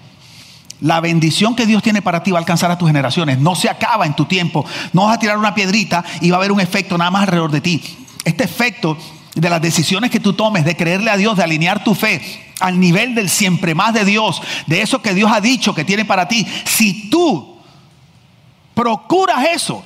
La 0.81 1.01
bendición 1.01 1.55
que 1.55 1.67
Dios 1.67 1.83
tiene 1.83 2.03
para 2.03 2.23
ti 2.23 2.33
va 2.33 2.39
a 2.39 2.41
alcanzar 2.41 2.71
a 2.71 2.79
tus 2.79 2.89
generaciones. 2.89 3.39
No 3.39 3.55
se 3.55 3.69
acaba 3.69 4.05
en 4.07 4.15
tu 4.15 4.25
tiempo. 4.25 4.65
No 4.93 5.05
vas 5.05 5.17
a 5.17 5.21
tirar 5.21 5.39
una 5.39 5.55
piedrita 5.55 6.05
y 6.21 6.31
va 6.31 6.37
a 6.37 6.41
haber 6.41 6.53
un 6.53 6.61
efecto 6.61 6.99
nada 6.99 7.11
más 7.11 7.23
alrededor 7.23 7.53
de 7.53 7.61
ti. 7.61 7.83
Este 8.25 8.45
efecto 8.45 8.99
de 9.35 9.51
las 9.51 9.63
decisiones 9.63 10.11
que 10.11 10.21
tú 10.21 10.33
tomes, 10.33 10.65
de 10.65 10.77
creerle 10.77 11.11
a 11.11 11.17
Dios, 11.17 11.37
de 11.37 11.45
alinear 11.45 11.85
tu 11.85 11.95
fe 11.95 12.21
al 12.63 12.79
nivel 12.79 13.15
del 13.15 13.29
siempre 13.29 13.75
más 13.75 13.93
de 13.93 14.05
Dios, 14.05 14.41
de 14.67 14.83
eso 14.83 15.03
que 15.03 15.15
Dios 15.15 15.31
ha 15.33 15.41
dicho 15.41 15.75
que 15.75 15.85
tiene 15.85 16.05
para 16.05 16.29
ti, 16.29 16.47
si 16.65 17.11
tú 17.11 17.59
procuras 18.73 19.45
eso, 19.53 19.83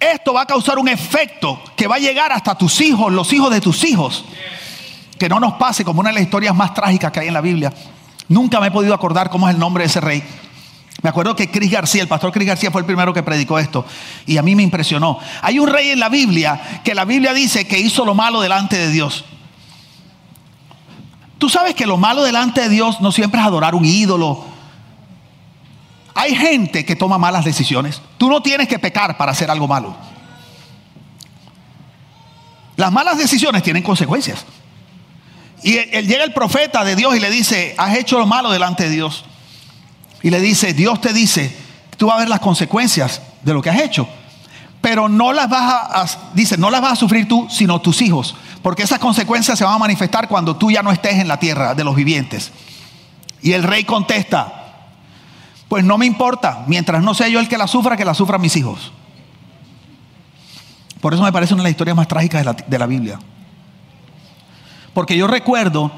esto 0.00 0.32
va 0.32 0.42
a 0.42 0.46
causar 0.46 0.78
un 0.78 0.88
efecto 0.88 1.60
que 1.76 1.86
va 1.86 1.96
a 1.96 2.00
llegar 2.00 2.32
hasta 2.32 2.56
tus 2.56 2.80
hijos, 2.80 3.12
los 3.12 3.32
hijos 3.32 3.50
de 3.50 3.60
tus 3.60 3.84
hijos. 3.84 4.24
Que 5.22 5.28
no 5.28 5.38
nos 5.38 5.52
pase 5.52 5.84
como 5.84 6.00
una 6.00 6.08
de 6.08 6.14
las 6.14 6.24
historias 6.24 6.52
más 6.52 6.74
trágicas 6.74 7.12
que 7.12 7.20
hay 7.20 7.28
en 7.28 7.34
la 7.34 7.40
Biblia. 7.40 7.72
Nunca 8.26 8.58
me 8.58 8.66
he 8.66 8.70
podido 8.72 8.92
acordar 8.92 9.30
cómo 9.30 9.48
es 9.48 9.54
el 9.54 9.60
nombre 9.60 9.84
de 9.84 9.86
ese 9.88 10.00
rey. 10.00 10.20
Me 11.00 11.10
acuerdo 11.10 11.36
que 11.36 11.48
Cris 11.48 11.70
García, 11.70 12.02
el 12.02 12.08
pastor 12.08 12.32
Cris 12.32 12.48
García 12.48 12.72
fue 12.72 12.80
el 12.80 12.86
primero 12.86 13.14
que 13.14 13.22
predicó 13.22 13.56
esto 13.60 13.86
y 14.26 14.36
a 14.36 14.42
mí 14.42 14.56
me 14.56 14.64
impresionó. 14.64 15.20
Hay 15.42 15.60
un 15.60 15.68
rey 15.68 15.90
en 15.90 16.00
la 16.00 16.08
Biblia 16.08 16.80
que 16.82 16.92
la 16.92 17.04
Biblia 17.04 17.32
dice 17.32 17.68
que 17.68 17.78
hizo 17.78 18.04
lo 18.04 18.16
malo 18.16 18.40
delante 18.40 18.76
de 18.76 18.88
Dios. 18.90 19.24
Tú 21.38 21.48
sabes 21.48 21.76
que 21.76 21.86
lo 21.86 21.98
malo 21.98 22.24
delante 22.24 22.62
de 22.62 22.68
Dios 22.68 23.00
no 23.00 23.12
siempre 23.12 23.40
es 23.40 23.46
adorar 23.46 23.76
un 23.76 23.84
ídolo. 23.84 24.44
Hay 26.16 26.34
gente 26.34 26.84
que 26.84 26.96
toma 26.96 27.16
malas 27.16 27.44
decisiones. 27.44 28.02
Tú 28.18 28.28
no 28.28 28.42
tienes 28.42 28.66
que 28.66 28.80
pecar 28.80 29.16
para 29.16 29.30
hacer 29.30 29.52
algo 29.52 29.68
malo. 29.68 29.94
Las 32.74 32.90
malas 32.90 33.18
decisiones 33.18 33.62
tienen 33.62 33.84
consecuencias. 33.84 34.44
Y 35.62 35.76
él, 35.78 36.06
llega 36.06 36.24
el 36.24 36.32
profeta 36.32 36.84
de 36.84 36.96
Dios 36.96 37.16
y 37.16 37.20
le 37.20 37.30
dice, 37.30 37.74
has 37.78 37.96
hecho 37.96 38.18
lo 38.18 38.26
malo 38.26 38.50
delante 38.50 38.84
de 38.84 38.90
Dios. 38.90 39.24
Y 40.22 40.30
le 40.30 40.40
dice, 40.40 40.74
Dios 40.74 41.00
te 41.00 41.12
dice, 41.12 41.56
tú 41.96 42.06
vas 42.06 42.16
a 42.16 42.20
ver 42.20 42.28
las 42.28 42.40
consecuencias 42.40 43.22
de 43.42 43.54
lo 43.54 43.62
que 43.62 43.70
has 43.70 43.80
hecho. 43.80 44.08
Pero 44.80 45.08
no 45.08 45.32
las 45.32 45.48
vas 45.48 45.62
a, 45.62 46.06
dice, 46.34 46.56
no 46.56 46.68
las 46.70 46.80
vas 46.80 46.92
a 46.92 46.96
sufrir 46.96 47.28
tú, 47.28 47.46
sino 47.48 47.80
tus 47.80 48.02
hijos. 48.02 48.34
Porque 48.62 48.82
esas 48.82 48.98
consecuencias 48.98 49.56
se 49.56 49.64
van 49.64 49.74
a 49.74 49.78
manifestar 49.78 50.28
cuando 50.28 50.56
tú 50.56 50.70
ya 50.70 50.82
no 50.82 50.90
estés 50.90 51.14
en 51.14 51.28
la 51.28 51.38
tierra 51.38 51.74
de 51.74 51.84
los 51.84 51.94
vivientes. 51.94 52.50
Y 53.40 53.52
el 53.52 53.62
rey 53.62 53.84
contesta, 53.84 54.88
pues 55.68 55.84
no 55.84 55.98
me 55.98 56.06
importa, 56.06 56.64
mientras 56.66 57.02
no 57.02 57.14
sea 57.14 57.28
yo 57.28 57.38
el 57.38 57.48
que 57.48 57.58
la 57.58 57.68
sufra, 57.68 57.96
que 57.96 58.04
la 58.04 58.14
sufran 58.14 58.40
mis 58.40 58.56
hijos. 58.56 58.92
Por 61.00 61.14
eso 61.14 61.22
me 61.22 61.32
parece 61.32 61.54
una 61.54 61.62
de 61.62 61.68
las 61.68 61.72
historias 61.72 61.96
más 61.96 62.08
trágicas 62.08 62.40
de 62.40 62.44
la, 62.44 62.52
de 62.52 62.78
la 62.78 62.86
Biblia. 62.86 63.18
Porque 64.94 65.16
yo 65.16 65.26
recuerdo 65.26 65.90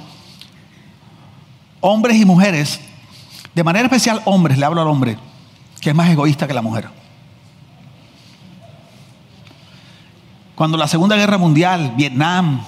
hombres 1.80 2.16
y 2.16 2.24
mujeres, 2.24 2.80
de 3.54 3.64
manera 3.64 3.86
especial 3.86 4.22
hombres, 4.24 4.58
le 4.58 4.64
hablo 4.64 4.80
al 4.80 4.88
hombre, 4.88 5.18
que 5.80 5.90
es 5.90 5.96
más 5.96 6.08
egoísta 6.08 6.46
que 6.46 6.54
la 6.54 6.62
mujer. 6.62 6.88
Cuando 10.54 10.76
la 10.76 10.86
Segunda 10.86 11.16
Guerra 11.16 11.36
Mundial, 11.36 11.94
Vietnam, 11.96 12.62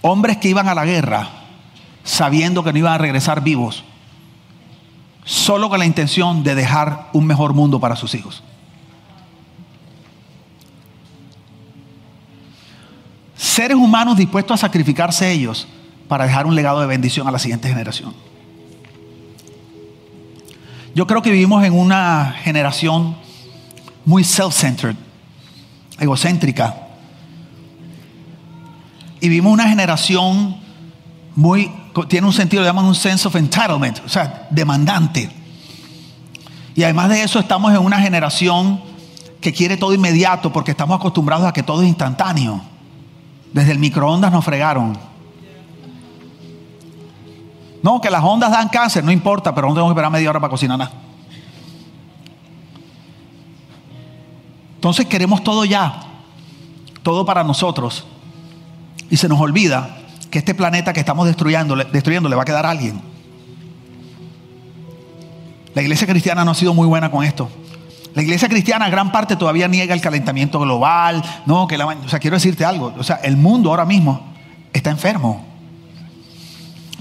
hombres 0.00 0.36
que 0.36 0.48
iban 0.48 0.68
a 0.68 0.74
la 0.74 0.84
guerra 0.84 1.28
sabiendo 2.04 2.62
que 2.64 2.72
no 2.72 2.78
iban 2.78 2.94
a 2.94 2.98
regresar 2.98 3.42
vivos, 3.42 3.84
solo 5.24 5.68
con 5.68 5.78
la 5.78 5.86
intención 5.86 6.42
de 6.42 6.54
dejar 6.54 7.08
un 7.12 7.26
mejor 7.26 7.52
mundo 7.52 7.80
para 7.80 7.96
sus 7.96 8.14
hijos. 8.14 8.42
Seres 13.62 13.76
humanos 13.76 14.16
dispuestos 14.16 14.58
a 14.58 14.66
sacrificarse 14.66 15.30
ellos 15.30 15.68
para 16.08 16.24
dejar 16.24 16.46
un 16.46 16.56
legado 16.56 16.80
de 16.80 16.88
bendición 16.88 17.28
a 17.28 17.30
la 17.30 17.38
siguiente 17.38 17.68
generación. 17.68 18.12
Yo 20.96 21.06
creo 21.06 21.22
que 21.22 21.30
vivimos 21.30 21.62
en 21.62 21.72
una 21.72 22.34
generación 22.42 23.14
muy 24.04 24.24
self-centered, 24.24 24.96
egocéntrica. 26.00 26.74
Y 29.20 29.28
vivimos 29.28 29.52
una 29.52 29.68
generación 29.68 30.56
muy, 31.36 31.70
tiene 32.08 32.26
un 32.26 32.32
sentido, 32.32 32.64
llaman 32.64 32.84
un 32.84 32.96
sense 32.96 33.28
of 33.28 33.36
entitlement, 33.36 34.00
o 34.04 34.08
sea, 34.08 34.48
demandante. 34.50 35.30
Y 36.74 36.82
además 36.82 37.10
de 37.10 37.22
eso 37.22 37.38
estamos 37.38 37.72
en 37.72 37.78
una 37.78 38.00
generación 38.00 38.80
que 39.40 39.52
quiere 39.52 39.76
todo 39.76 39.94
inmediato 39.94 40.52
porque 40.52 40.72
estamos 40.72 40.96
acostumbrados 40.96 41.46
a 41.46 41.52
que 41.52 41.62
todo 41.62 41.82
es 41.82 41.88
instantáneo. 41.88 42.71
Desde 43.52 43.72
el 43.72 43.78
microondas 43.78 44.32
nos 44.32 44.44
fregaron. 44.44 44.96
No, 47.82 48.00
que 48.00 48.10
las 48.10 48.22
ondas 48.22 48.50
dan 48.50 48.68
cáncer, 48.68 49.02
no 49.02 49.10
importa, 49.10 49.54
pero 49.54 49.68
no 49.68 49.74
tengo 49.74 49.88
que 49.88 49.92
esperar 49.92 50.10
media 50.10 50.30
hora 50.30 50.40
para 50.40 50.50
cocinar 50.50 50.78
nada. 50.78 50.92
Entonces 54.76 55.06
queremos 55.06 55.44
todo 55.44 55.64
ya, 55.64 56.02
todo 57.02 57.24
para 57.24 57.44
nosotros. 57.44 58.04
Y 59.10 59.16
se 59.16 59.28
nos 59.28 59.40
olvida 59.40 59.98
que 60.30 60.38
este 60.38 60.54
planeta 60.54 60.92
que 60.92 61.00
estamos 61.00 61.26
destruyendo, 61.26 61.76
destruyendo 61.76 62.28
le 62.28 62.36
va 62.36 62.42
a 62.42 62.44
quedar 62.44 62.66
a 62.66 62.70
alguien. 62.70 63.00
La 65.74 65.82
iglesia 65.82 66.06
cristiana 66.06 66.44
no 66.44 66.52
ha 66.52 66.54
sido 66.54 66.74
muy 66.74 66.86
buena 66.86 67.10
con 67.10 67.24
esto. 67.24 67.50
La 68.14 68.22
iglesia 68.22 68.48
cristiana, 68.48 68.88
gran 68.90 69.10
parte 69.10 69.36
todavía 69.36 69.68
niega 69.68 69.94
el 69.94 70.00
calentamiento 70.00 70.60
global. 70.60 71.22
No, 71.46 71.66
que 71.66 71.78
la, 71.78 71.86
o 71.86 72.08
sea, 72.08 72.18
quiero 72.18 72.36
decirte 72.36 72.64
algo. 72.64 72.92
O 72.98 73.02
sea, 73.02 73.16
el 73.16 73.36
mundo 73.36 73.70
ahora 73.70 73.84
mismo 73.84 74.32
está 74.72 74.90
enfermo. 74.90 75.46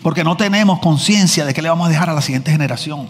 Porque 0.02 0.24
no 0.24 0.38
tenemos 0.38 0.80
conciencia 0.80 1.46
de 1.46 1.54
qué 1.54 1.62
le 1.62 1.70
vamos 1.70 1.88
a 1.88 1.90
dejar 1.90 2.10
a 2.10 2.14
la 2.14 2.22
siguiente 2.22 2.52
generación. 2.52 3.10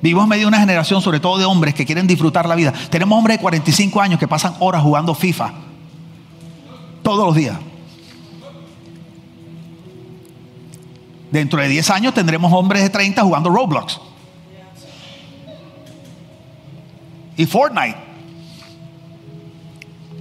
Vivimos 0.00 0.26
medio 0.26 0.42
de 0.42 0.48
una 0.48 0.60
generación, 0.60 1.02
sobre 1.02 1.20
todo 1.20 1.36
de 1.36 1.44
hombres 1.44 1.74
que 1.74 1.84
quieren 1.84 2.06
disfrutar 2.06 2.48
la 2.48 2.54
vida. 2.54 2.72
Tenemos 2.90 3.18
hombres 3.18 3.36
de 3.36 3.42
45 3.42 4.00
años 4.00 4.18
que 4.18 4.28
pasan 4.28 4.54
horas 4.60 4.82
jugando 4.82 5.14
FIFA. 5.14 5.52
Todos 7.02 7.26
los 7.26 7.34
días. 7.34 7.56
Dentro 11.30 11.60
de 11.60 11.68
10 11.68 11.90
años 11.90 12.14
tendremos 12.14 12.52
hombres 12.52 12.82
de 12.82 12.90
30 12.90 13.22
jugando 13.22 13.50
Roblox. 13.50 14.00
Y 17.40 17.46
Fortnite. 17.46 17.96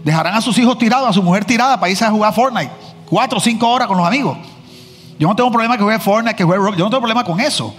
Dejarán 0.06 0.36
a 0.36 0.42
sus 0.42 0.58
hijos 0.58 0.78
tirados, 0.78 1.10
a 1.10 1.12
su 1.12 1.22
mujer 1.22 1.44
tirada 1.44 1.78
para 1.78 1.92
irse 1.92 2.06
a 2.06 2.10
jugar 2.10 2.34
Fortnite. 2.34 2.72
Cuatro 3.10 3.40
o 3.40 3.42
cinco 3.42 3.70
horas 3.70 3.90
con 3.90 3.98
los 3.98 4.08
amigos. 4.08 4.38
Yo 5.20 5.28
no 5.28 5.36
tengo 5.36 5.52
problema 5.52 5.76
que 5.76 5.84
juegue 5.84 6.00
Fortnite, 6.00 6.38
que 6.38 6.46
juegue 6.46 6.78
Yo 6.78 6.86
no 6.86 6.90
tengo 6.90 7.02
problema 7.02 7.26
con 7.26 7.42
eso. 7.42 7.76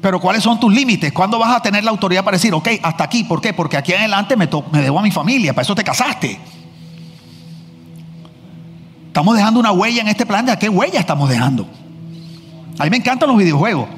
Pero 0.00 0.18
¿cuáles 0.18 0.42
son 0.42 0.58
tus 0.58 0.72
límites? 0.72 1.12
¿Cuándo 1.12 1.38
vas 1.38 1.54
a 1.54 1.60
tener 1.60 1.84
la 1.84 1.90
autoridad 1.90 2.24
para 2.24 2.38
decir, 2.38 2.54
ok, 2.54 2.68
hasta 2.82 3.04
aquí? 3.04 3.24
¿Por 3.24 3.42
qué? 3.42 3.52
Porque 3.52 3.76
aquí 3.76 3.92
adelante 3.92 4.34
me, 4.34 4.48
me 4.72 4.80
debo 4.80 4.98
a 4.98 5.02
mi 5.02 5.10
familia. 5.10 5.52
Para 5.52 5.62
eso 5.62 5.74
te 5.74 5.84
casaste. 5.84 6.40
Estamos 9.08 9.36
dejando 9.36 9.60
una 9.60 9.72
huella 9.72 10.00
en 10.00 10.08
este 10.08 10.24
planeta. 10.24 10.58
¿Qué 10.58 10.70
huella 10.70 11.00
estamos 11.00 11.28
dejando? 11.28 11.66
A 12.78 12.84
mí 12.84 12.90
me 12.90 12.96
encantan 12.96 13.28
los 13.28 13.36
videojuegos. 13.36 13.88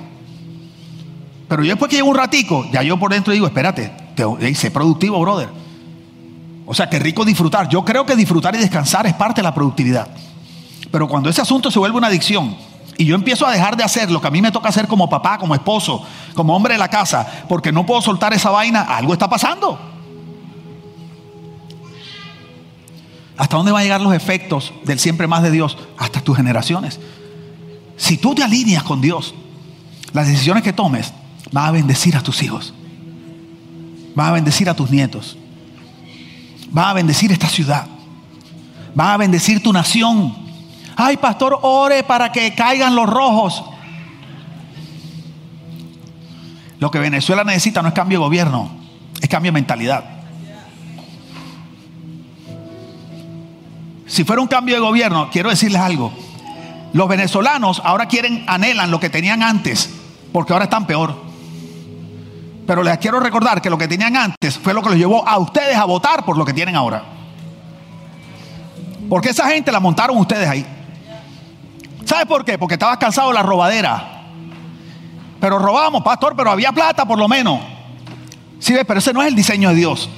Pero 1.48 1.62
yo 1.62 1.68
después 1.68 1.88
que 1.88 1.96
llevo 1.98 2.10
un 2.10 2.16
ratico, 2.16 2.66
ya 2.72 2.82
yo 2.82 2.98
por 2.98 3.12
dentro 3.12 3.32
digo, 3.32 3.46
espérate, 3.46 4.03
te, 4.14 4.55
sé 4.55 4.70
productivo, 4.70 5.20
brother. 5.20 5.48
O 6.66 6.74
sea, 6.74 6.88
qué 6.88 6.98
rico 6.98 7.24
disfrutar. 7.24 7.68
Yo 7.68 7.85
creo 7.85 8.07
que 8.07 8.16
disfrutar 8.16 8.55
y 8.55 8.59
descansar 8.59 9.07
es 9.07 9.14
parte 9.14 9.40
de 9.40 9.44
la 9.44 9.55
productividad. 9.55 10.09
Pero 10.90 11.09
cuando 11.09 11.29
ese 11.29 11.42
asunto 11.42 11.70
se 11.70 11.79
vuelve 11.79 11.98
una 11.98 12.07
adicción 12.07 12.57
y 12.96 13.05
yo 13.05 13.14
empiezo 13.14 13.46
a 13.46 13.53
dejar 13.53 13.77
de 13.77 13.85
hacer 13.85 14.11
lo 14.11 14.20
que 14.20 14.29
a 14.29 14.31
mí 14.31 14.40
me 14.40 14.53
toca 14.53 14.68
hacer 14.68 14.87
como 14.87 15.09
papá, 15.09 15.38
como 15.38 15.55
esposo, 15.55 16.03
como 16.35 16.55
hombre 16.55 16.74
de 16.74 16.79
la 16.79 16.88
casa, 16.88 17.27
porque 17.48 17.72
no 17.72 17.85
puedo 17.85 18.00
soltar 18.00 18.33
esa 18.33 18.50
vaina, 18.50 18.83
algo 18.83 19.12
está 19.12 19.29
pasando. 19.29 19.79
¿Hasta 23.37 23.57
dónde 23.57 23.72
van 23.72 23.81
a 23.81 23.85
llegar 23.85 24.00
los 24.00 24.14
efectos 24.14 24.72
del 24.85 25.00
siempre 25.00 25.27
más 25.27 25.42
de 25.42 25.50
Dios? 25.50 25.77
Hasta 25.98 26.20
tus 26.20 26.37
generaciones. 26.37 27.00
Si 27.96 28.16
tú 28.16 28.35
te 28.35 28.44
alineas 28.44 28.85
con 28.85 29.00
Dios, 29.00 29.35
las 30.12 30.29
decisiones 30.29 30.62
que 30.62 30.72
tomes 30.72 31.12
van 31.50 31.66
a 31.66 31.70
bendecir 31.72 32.16
a 32.16 32.22
tus 32.22 32.42
hijos. 32.42 32.72
Va 34.18 34.29
a 34.29 34.33
bendecir 34.33 34.68
a 34.68 34.74
tus 34.74 34.90
nietos. 34.90 35.37
Va 36.77 36.90
a 36.90 36.92
bendecir 36.92 37.33
esta 37.33 37.48
ciudad. 37.48 37.87
Va 38.98 39.14
a 39.14 39.16
bendecir 39.16 39.62
tu 39.62 39.72
nación. 39.72 40.35
Ay, 40.96 41.16
pastor, 41.16 41.59
ore 41.62 42.05
para 42.05 42.31
que 42.31 42.55
caigan 42.55 42.94
los 42.94 43.09
rojos. 43.09 43.64
Lo 46.79 46.90
que 46.90 46.98
Venezuela 46.98 47.44
necesita 47.44 47.83
no 47.83 47.88
es 47.88 47.94
cambio 47.94 48.18
de 48.18 48.24
gobierno, 48.24 48.70
es 49.20 49.29
cambio 49.29 49.50
de 49.50 49.55
mentalidad. 49.55 50.05
Si 54.07 54.22
fuera 54.24 54.42
un 54.42 54.48
cambio 54.48 54.74
de 54.74 54.81
gobierno, 54.81 55.31
quiero 55.33 55.50
decirles 55.50 55.81
algo. 55.81 56.12
Los 56.92 57.09
venezolanos 57.09 57.81
ahora 57.85 58.07
quieren, 58.07 58.44
anhelan 58.46 58.90
lo 58.90 59.00
que 59.00 59.11
tenían 59.11 59.42
antes, 59.42 59.90
porque 60.33 60.53
ahora 60.53 60.66
están 60.66 60.87
peor. 60.87 61.23
Pero 62.66 62.83
les 62.83 62.98
quiero 62.98 63.20
recordar 63.20 63.61
que 63.61 63.68
lo 63.68 63.77
que 63.77 63.88
tenían 63.88 64.16
antes 64.16 64.59
fue 64.59 64.72
lo 64.72 64.83
que 64.83 64.90
los 64.90 64.98
llevó 64.98 65.27
a 65.27 65.38
ustedes 65.38 65.77
a 65.77 65.85
votar 65.85 66.24
por 66.24 66.38
lo 66.38 66.44
que 66.44 66.53
tienen 66.53 66.77
ahora. 66.77 67.03
Porque 69.09 69.31
esa 69.31 69.48
gente 69.48 69.70
la 69.70 69.81
montaron 69.81 70.16
ustedes 70.16 70.48
ahí. 70.48 70.66
¿Sabe 72.05 72.27
por 72.27 72.44
qué? 72.44 72.59
Porque 72.59 72.74
estabas 72.74 72.98
cansado 72.98 73.29
de 73.29 73.35
la 73.35 73.42
robadera. 73.42 74.22
Pero 75.40 75.59
robamos, 75.59 76.03
pastor, 76.03 76.35
pero 76.37 76.50
había 76.50 76.72
plata 76.72 77.05
por 77.05 77.18
lo 77.18 77.29
menos. 77.29 77.61
Sí, 78.59 78.74
pero 78.87 78.98
ese 78.98 79.12
no 79.12 79.20
es 79.20 79.29
el 79.29 79.35
diseño 79.35 79.70
de 79.70 79.74
Dios. 79.74 80.09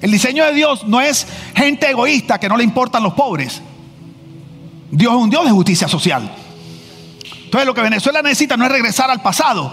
El 0.00 0.10
diseño 0.10 0.44
de 0.44 0.52
Dios 0.52 0.84
no 0.88 1.00
es 1.00 1.26
gente 1.54 1.88
egoísta 1.88 2.40
que 2.40 2.48
no 2.48 2.56
le 2.56 2.64
importan 2.64 3.04
los 3.04 3.14
pobres. 3.14 3.62
Dios 4.90 5.12
es 5.12 5.18
un 5.18 5.30
Dios 5.30 5.44
de 5.44 5.52
justicia 5.52 5.86
social. 5.86 6.28
Entonces 7.44 7.66
lo 7.66 7.74
que 7.74 7.82
Venezuela 7.82 8.22
necesita 8.22 8.56
no 8.56 8.64
es 8.64 8.72
regresar 8.72 9.10
al 9.10 9.22
pasado, 9.22 9.72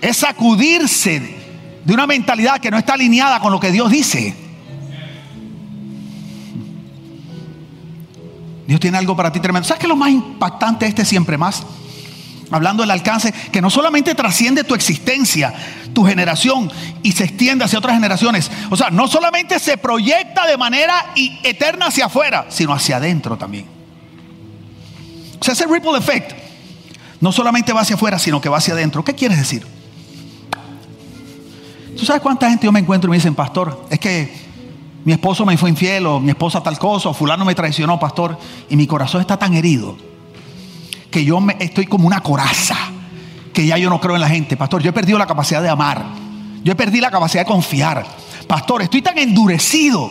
es 0.00 0.16
sacudirse 0.16 1.36
de 1.84 1.94
una 1.94 2.06
mentalidad 2.06 2.60
que 2.60 2.70
no 2.70 2.78
está 2.78 2.94
alineada 2.94 3.40
con 3.40 3.52
lo 3.52 3.60
que 3.60 3.70
Dios 3.70 3.90
dice. 3.90 4.34
Dios 8.66 8.78
tiene 8.78 8.98
algo 8.98 9.16
para 9.16 9.32
ti 9.32 9.40
tremendo. 9.40 9.66
¿Sabes 9.66 9.80
qué 9.80 9.86
es 9.86 9.88
lo 9.88 9.96
más 9.96 10.10
impactante 10.10 10.86
este 10.86 11.04
siempre 11.04 11.36
más? 11.36 11.64
Hablando 12.52 12.82
del 12.82 12.90
alcance, 12.90 13.32
que 13.52 13.60
no 13.60 13.70
solamente 13.70 14.14
trasciende 14.14 14.64
tu 14.64 14.74
existencia, 14.74 15.52
tu 15.92 16.04
generación 16.04 16.70
y 17.02 17.12
se 17.12 17.24
extiende 17.24 17.64
hacia 17.64 17.78
otras 17.78 17.94
generaciones. 17.94 18.50
O 18.70 18.76
sea, 18.76 18.90
no 18.90 19.08
solamente 19.08 19.58
se 19.58 19.76
proyecta 19.76 20.46
de 20.46 20.56
manera 20.56 21.12
eterna 21.42 21.86
hacia 21.86 22.06
afuera, 22.06 22.46
sino 22.48 22.72
hacia 22.72 22.98
adentro 22.98 23.36
también. 23.36 23.66
O 25.40 25.44
sea, 25.44 25.54
ese 25.54 25.66
ripple 25.66 25.96
effect 25.98 26.32
no 27.20 27.32
solamente 27.32 27.72
va 27.72 27.80
hacia 27.80 27.96
afuera, 27.96 28.18
sino 28.18 28.40
que 28.40 28.48
va 28.48 28.58
hacia 28.58 28.74
adentro. 28.74 29.04
¿Qué 29.04 29.14
quieres 29.14 29.38
decir? 29.38 29.79
¿Tú 31.96 32.04
sabes 32.04 32.22
cuánta 32.22 32.48
gente 32.48 32.66
yo 32.66 32.72
me 32.72 32.80
encuentro 32.80 33.08
y 33.08 33.10
me 33.12 33.16
dicen, 33.16 33.34
pastor, 33.34 33.86
es 33.90 33.98
que 33.98 34.32
mi 35.04 35.12
esposo 35.12 35.44
me 35.46 35.56
fue 35.56 35.70
infiel 35.70 36.06
o 36.06 36.20
mi 36.20 36.30
esposa 36.30 36.62
tal 36.62 36.78
cosa 36.78 37.08
o 37.08 37.14
fulano 37.14 37.44
me 37.44 37.54
traicionó, 37.54 37.98
pastor, 37.98 38.38
y 38.68 38.76
mi 38.76 38.86
corazón 38.86 39.20
está 39.20 39.36
tan 39.36 39.54
herido 39.54 39.96
que 41.10 41.24
yo 41.24 41.40
me, 41.40 41.56
estoy 41.58 41.86
como 41.86 42.06
una 42.06 42.20
coraza, 42.20 42.76
que 43.52 43.66
ya 43.66 43.76
yo 43.76 43.90
no 43.90 44.00
creo 44.00 44.14
en 44.14 44.20
la 44.20 44.28
gente. 44.28 44.56
Pastor, 44.56 44.82
yo 44.82 44.90
he 44.90 44.92
perdido 44.92 45.18
la 45.18 45.26
capacidad 45.26 45.62
de 45.62 45.68
amar, 45.68 46.04
yo 46.62 46.72
he 46.72 46.76
perdido 46.76 47.02
la 47.02 47.10
capacidad 47.10 47.42
de 47.42 47.46
confiar. 47.50 48.06
Pastor, 48.46 48.82
estoy 48.82 49.02
tan 49.02 49.18
endurecido. 49.18 50.10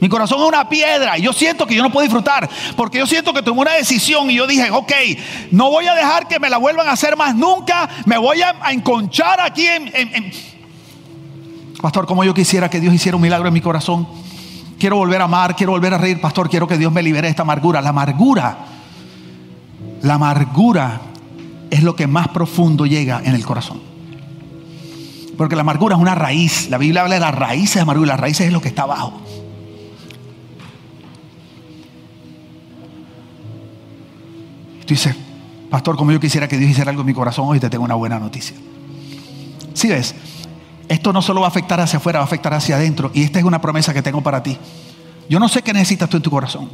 Mi 0.00 0.08
corazón 0.08 0.40
es 0.40 0.48
una 0.48 0.68
piedra 0.68 1.18
y 1.18 1.22
yo 1.22 1.32
siento 1.32 1.66
que 1.66 1.74
yo 1.74 1.82
no 1.82 1.90
puedo 1.90 2.04
disfrutar 2.04 2.48
porque 2.76 2.98
yo 2.98 3.06
siento 3.06 3.32
que 3.32 3.42
tomé 3.42 3.60
una 3.62 3.72
decisión 3.72 4.30
y 4.30 4.34
yo 4.34 4.46
dije, 4.46 4.70
ok, 4.70 4.92
no 5.50 5.70
voy 5.70 5.86
a 5.86 5.94
dejar 5.94 6.28
que 6.28 6.38
me 6.38 6.48
la 6.48 6.58
vuelvan 6.58 6.88
a 6.88 6.92
hacer 6.92 7.16
más 7.16 7.34
nunca, 7.34 7.88
me 8.06 8.18
voy 8.18 8.40
a, 8.42 8.54
enconchar 8.70 9.40
aquí 9.40 9.66
en, 9.66 9.90
en... 9.94 10.32
Pastor, 11.80 12.06
como 12.06 12.24
yo 12.24 12.34
quisiera 12.34 12.68
que 12.70 12.80
Dios 12.80 12.94
hiciera 12.94 13.16
un 13.16 13.22
milagro 13.22 13.48
en 13.48 13.54
mi 13.54 13.60
corazón. 13.60 14.06
Quiero 14.78 14.96
volver 14.96 15.20
a 15.20 15.24
amar, 15.24 15.56
quiero 15.56 15.72
volver 15.72 15.94
a 15.94 15.98
reír, 15.98 16.20
pastor, 16.20 16.48
quiero 16.48 16.68
que 16.68 16.78
Dios 16.78 16.92
me 16.92 17.02
libere 17.02 17.26
de 17.26 17.30
esta 17.30 17.42
amargura. 17.42 17.80
La 17.80 17.88
amargura 17.88 18.58
la 20.02 20.14
amargura 20.14 21.00
es 21.70 21.82
lo 21.82 21.96
que 21.96 22.06
más 22.06 22.28
profundo 22.28 22.86
llega 22.86 23.20
en 23.24 23.34
el 23.34 23.44
corazón. 23.44 23.80
Porque 25.36 25.56
la 25.56 25.62
amargura 25.62 25.96
es 25.96 26.00
una 26.00 26.14
raíz. 26.14 26.68
La 26.70 26.78
Biblia 26.78 27.02
habla 27.02 27.14
de 27.14 27.20
las 27.20 27.34
raíces 27.34 27.76
de 27.76 27.80
amargura. 27.80 28.08
Las 28.08 28.20
raíces 28.20 28.46
es 28.46 28.52
lo 28.52 28.60
que 28.60 28.68
está 28.68 28.82
abajo. 28.82 29.20
Tú 34.88 34.94
dices, 34.94 35.14
pastor, 35.68 35.98
como 35.98 36.12
yo 36.12 36.18
quisiera 36.18 36.48
que 36.48 36.56
Dios 36.56 36.70
hiciera 36.70 36.88
algo 36.88 37.02
en 37.02 37.08
mi 37.08 37.12
corazón, 37.12 37.46
hoy 37.46 37.60
te 37.60 37.68
tengo 37.68 37.84
una 37.84 37.94
buena 37.94 38.18
noticia. 38.18 38.56
Si 39.74 39.82
¿Sí 39.82 39.88
ves, 39.88 40.14
esto 40.88 41.12
no 41.12 41.20
solo 41.20 41.42
va 41.42 41.46
a 41.48 41.50
afectar 41.50 41.78
hacia 41.78 41.98
afuera, 41.98 42.20
va 42.20 42.22
a 42.22 42.24
afectar 42.24 42.54
hacia 42.54 42.76
adentro. 42.76 43.10
Y 43.12 43.22
esta 43.22 43.38
es 43.38 43.44
una 43.44 43.60
promesa 43.60 43.92
que 43.92 44.00
tengo 44.00 44.22
para 44.22 44.42
ti. 44.42 44.56
Yo 45.28 45.38
no 45.38 45.46
sé 45.50 45.60
qué 45.60 45.74
necesitas 45.74 46.08
tú 46.08 46.16
en 46.16 46.22
tu 46.22 46.30
corazón. 46.30 46.70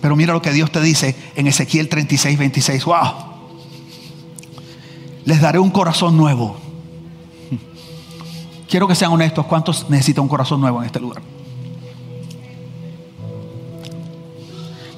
Pero 0.00 0.14
mira 0.14 0.32
lo 0.32 0.40
que 0.40 0.52
Dios 0.52 0.70
te 0.70 0.80
dice 0.80 1.16
en 1.34 1.48
Ezequiel 1.48 1.88
36, 1.88 2.38
26. 2.38 2.84
¡Wow! 2.84 3.14
Les 5.24 5.40
daré 5.40 5.58
un 5.58 5.70
corazón 5.70 6.16
nuevo. 6.16 6.56
Quiero 8.68 8.86
que 8.86 8.94
sean 8.94 9.10
honestos. 9.10 9.44
¿Cuántos 9.46 9.90
necesitan 9.90 10.22
un 10.22 10.28
corazón 10.28 10.60
nuevo 10.60 10.78
en 10.80 10.86
este 10.86 11.00
lugar? 11.00 11.20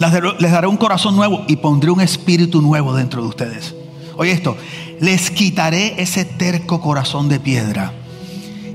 Les 0.01 0.51
daré 0.51 0.67
un 0.67 0.79
corazón 0.79 1.15
nuevo 1.15 1.45
y 1.47 1.57
pondré 1.57 1.91
un 1.91 2.01
espíritu 2.01 2.63
nuevo 2.63 2.95
dentro 2.95 3.21
de 3.21 3.29
ustedes. 3.29 3.75
Oye 4.17 4.33
esto, 4.33 4.57
les 4.99 5.31
quitaré 5.31 6.01
ese 6.01 6.25
terco 6.25 6.81
corazón 6.81 7.29
de 7.29 7.39
piedra 7.39 7.93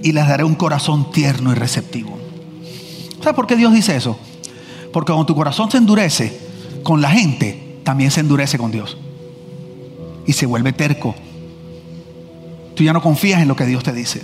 y 0.03 0.11
les 0.11 0.27
daré 0.27 0.43
un 0.43 0.53
corazón 0.53 1.11
tierno 1.11 1.51
y 1.51 1.55
receptivo. 1.55 2.15
¿Sabes 3.19 3.33
por 3.33 3.47
qué 3.47 3.55
Dios 3.55 3.73
dice 3.73 3.95
eso? 3.95 4.19
Porque 4.93 5.11
cuando 5.11 5.25
tu 5.25 5.33
corazón 5.33 5.71
se 5.71 5.77
endurece 5.77 6.39
con 6.83 7.01
la 7.01 7.09
gente, 7.09 7.79
también 7.83 8.11
se 8.11 8.19
endurece 8.19 8.59
con 8.59 8.71
Dios. 8.71 8.95
Y 10.27 10.33
se 10.33 10.45
vuelve 10.45 10.73
terco. 10.73 11.15
Tú 12.75 12.83
ya 12.83 12.93
no 12.93 13.01
confías 13.01 13.41
en 13.41 13.47
lo 13.47 13.55
que 13.55 13.65
Dios 13.65 13.83
te 13.83 13.93
dice. 13.93 14.21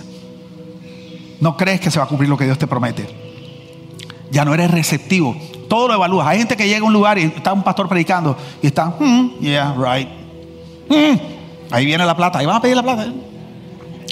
No 1.40 1.56
crees 1.56 1.80
que 1.80 1.90
se 1.90 1.98
va 1.98 2.04
a 2.04 2.08
cumplir 2.08 2.30
lo 2.30 2.38
que 2.38 2.44
Dios 2.44 2.58
te 2.58 2.68
promete. 2.68 3.08
Ya 4.30 4.44
no 4.44 4.54
eres 4.54 4.70
receptivo. 4.70 5.36
Todo 5.72 5.88
lo 5.88 5.94
evalúas. 5.94 6.26
Hay 6.26 6.36
gente 6.36 6.54
que 6.54 6.68
llega 6.68 6.80
a 6.80 6.84
un 6.84 6.92
lugar 6.92 7.18
y 7.18 7.22
está 7.22 7.50
un 7.50 7.62
pastor 7.62 7.88
predicando 7.88 8.36
y 8.60 8.66
está, 8.66 8.88
hmm, 8.88 9.38
yeah, 9.40 9.74
right. 9.74 10.06
Hmm, 10.86 11.16
ahí 11.70 11.86
viene 11.86 12.04
la 12.04 12.14
plata. 12.14 12.40
Ahí 12.40 12.44
van 12.44 12.56
a 12.56 12.60
pedir 12.60 12.76
la 12.76 12.82
plata. 12.82 13.06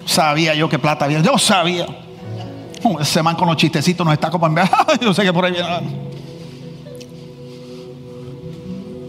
Sabía 0.07 0.55
yo 0.55 0.71
que 0.71 0.79
plata 0.79 1.05
había. 1.05 1.21
Yo 1.21 1.37
sabía. 1.37 1.87
Uh, 2.83 3.01
ese 3.01 3.23
man 3.23 3.37
con 3.37 3.47
los 3.47 3.59
chistecitos 3.59 4.07
nos 4.07 4.15
está 4.15 4.31
como 4.31 4.47
enviar. 4.47 4.71
yo 5.03 5.13
sé 5.13 5.23
que 5.23 5.35
por 5.35 5.45
ahí 5.45 5.53
viene. 5.53 5.69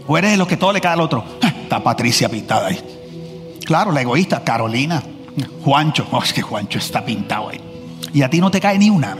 O 0.06 0.18
eres 0.18 0.32
de 0.32 0.36
los 0.36 0.46
que 0.46 0.58
todo 0.58 0.74
le 0.74 0.80
cae 0.82 0.92
al 0.92 1.00
otro. 1.00 1.24
Ah, 1.40 1.54
está 1.62 1.82
Patricia 1.82 2.28
pintada 2.28 2.66
ahí. 2.66 2.78
Claro, 3.64 3.92
la 3.92 4.02
egoísta, 4.02 4.44
Carolina, 4.44 5.02
Juancho. 5.64 6.06
Oh, 6.10 6.22
es 6.22 6.34
que 6.34 6.42
Juancho 6.42 6.78
está 6.78 7.02
pintado 7.02 7.48
ahí. 7.48 7.62
Y 8.12 8.20
a 8.20 8.28
ti 8.28 8.42
no 8.42 8.50
te 8.50 8.60
cae 8.60 8.78
ni 8.78 8.90
una. 8.90 9.16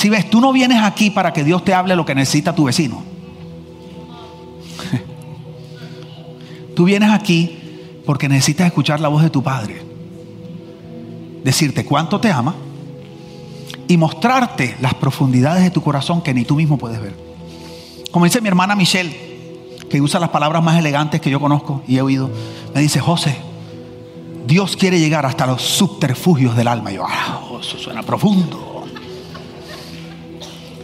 Si 0.00 0.08
ves, 0.08 0.30
tú 0.30 0.40
no 0.40 0.50
vienes 0.50 0.82
aquí 0.82 1.10
para 1.10 1.30
que 1.34 1.44
Dios 1.44 1.62
te 1.62 1.74
hable 1.74 1.94
lo 1.94 2.06
que 2.06 2.14
necesita 2.14 2.54
tu 2.54 2.64
vecino. 2.64 3.02
Tú 6.74 6.84
vienes 6.84 7.10
aquí 7.10 7.58
porque 8.06 8.26
necesitas 8.26 8.68
escuchar 8.68 9.00
la 9.00 9.08
voz 9.08 9.22
de 9.22 9.28
tu 9.28 9.42
padre. 9.42 9.82
Decirte 11.44 11.84
cuánto 11.84 12.18
te 12.18 12.32
ama 12.32 12.54
y 13.88 13.98
mostrarte 13.98 14.74
las 14.80 14.94
profundidades 14.94 15.64
de 15.64 15.70
tu 15.70 15.82
corazón 15.82 16.22
que 16.22 16.32
ni 16.32 16.46
tú 16.46 16.56
mismo 16.56 16.78
puedes 16.78 16.98
ver. 16.98 17.14
Como 18.10 18.24
dice 18.24 18.40
mi 18.40 18.48
hermana 18.48 18.74
Michelle, 18.74 19.76
que 19.90 20.00
usa 20.00 20.18
las 20.18 20.30
palabras 20.30 20.64
más 20.64 20.78
elegantes 20.78 21.20
que 21.20 21.28
yo 21.28 21.40
conozco 21.40 21.82
y 21.86 21.98
he 21.98 22.00
oído, 22.00 22.30
me 22.74 22.80
dice, 22.80 23.00
José, 23.00 23.36
Dios 24.46 24.78
quiere 24.78 24.98
llegar 24.98 25.26
hasta 25.26 25.46
los 25.46 25.60
subterfugios 25.60 26.56
del 26.56 26.68
alma. 26.68 26.90
Y 26.90 26.94
yo, 26.94 27.04
ah, 27.06 27.42
eso 27.60 27.76
suena 27.76 28.02
profundo. 28.02 28.69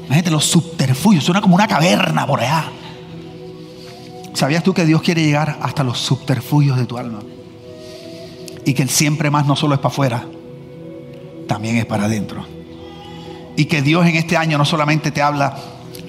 Imagínate, 0.06 0.30
los 0.30 0.44
subterfugios, 0.44 1.24
suena 1.24 1.40
como 1.40 1.54
una 1.54 1.66
caverna 1.66 2.26
por 2.26 2.40
allá. 2.40 2.70
¿Sabías 4.34 4.62
tú 4.62 4.72
que 4.72 4.84
Dios 4.84 5.02
quiere 5.02 5.22
llegar 5.22 5.58
hasta 5.62 5.82
los 5.82 5.98
subterfugios 5.98 6.76
de 6.76 6.86
tu 6.86 6.98
alma? 6.98 7.20
Y 8.64 8.74
que 8.74 8.82
el 8.82 8.90
siempre 8.90 9.30
más 9.30 9.46
no 9.46 9.56
solo 9.56 9.74
es 9.74 9.80
para 9.80 9.92
afuera, 9.92 10.24
también 11.48 11.76
es 11.76 11.86
para 11.86 12.04
adentro. 12.04 12.44
Y 13.56 13.64
que 13.64 13.82
Dios 13.82 14.06
en 14.06 14.16
este 14.16 14.36
año 14.36 14.58
no 14.58 14.64
solamente 14.64 15.10
te 15.10 15.22
habla 15.22 15.56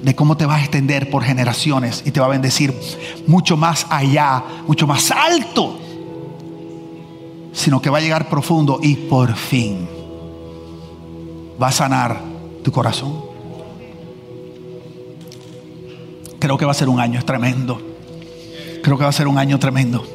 de 0.02 0.16
cómo 0.16 0.38
te 0.38 0.46
vas 0.46 0.60
a 0.60 0.62
extender 0.62 1.10
por 1.10 1.24
generaciones 1.24 2.04
y 2.06 2.12
te 2.12 2.20
va 2.20 2.28
a 2.28 2.30
bendecir 2.30 2.78
mucho 3.26 3.58
más 3.58 3.88
allá, 3.90 4.44
mucho 4.68 4.86
más 4.86 5.10
alto, 5.12 5.80
sino 7.54 7.82
que 7.82 7.90
va 7.90 7.98
a 7.98 8.02
llegar 8.02 8.30
profundo 8.30 8.80
y 8.82 8.96
por 8.96 9.36
fin 9.36 9.88
va 11.62 11.70
a 11.70 11.72
sanar 11.72 12.22
tu 12.64 12.72
corazón. 12.72 13.27
Creo 16.40 16.58
que 16.58 16.66
va 16.66 16.72
a 16.72 16.76
ser 16.76 16.90
un 16.90 17.00
año 17.00 17.24
tremendo. 17.24 17.82
Creo 18.84 18.98
que 18.98 19.04
va 19.04 19.10
a 19.10 19.14
ser 19.14 19.28
un 19.28 19.38
año 19.38 19.60
tremendo. 19.60 20.06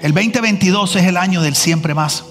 El 0.00 0.12
2022 0.12 0.96
es 0.96 1.04
el 1.04 1.16
año 1.16 1.40
del 1.42 1.54
siempre 1.54 1.94
más. 1.94 2.24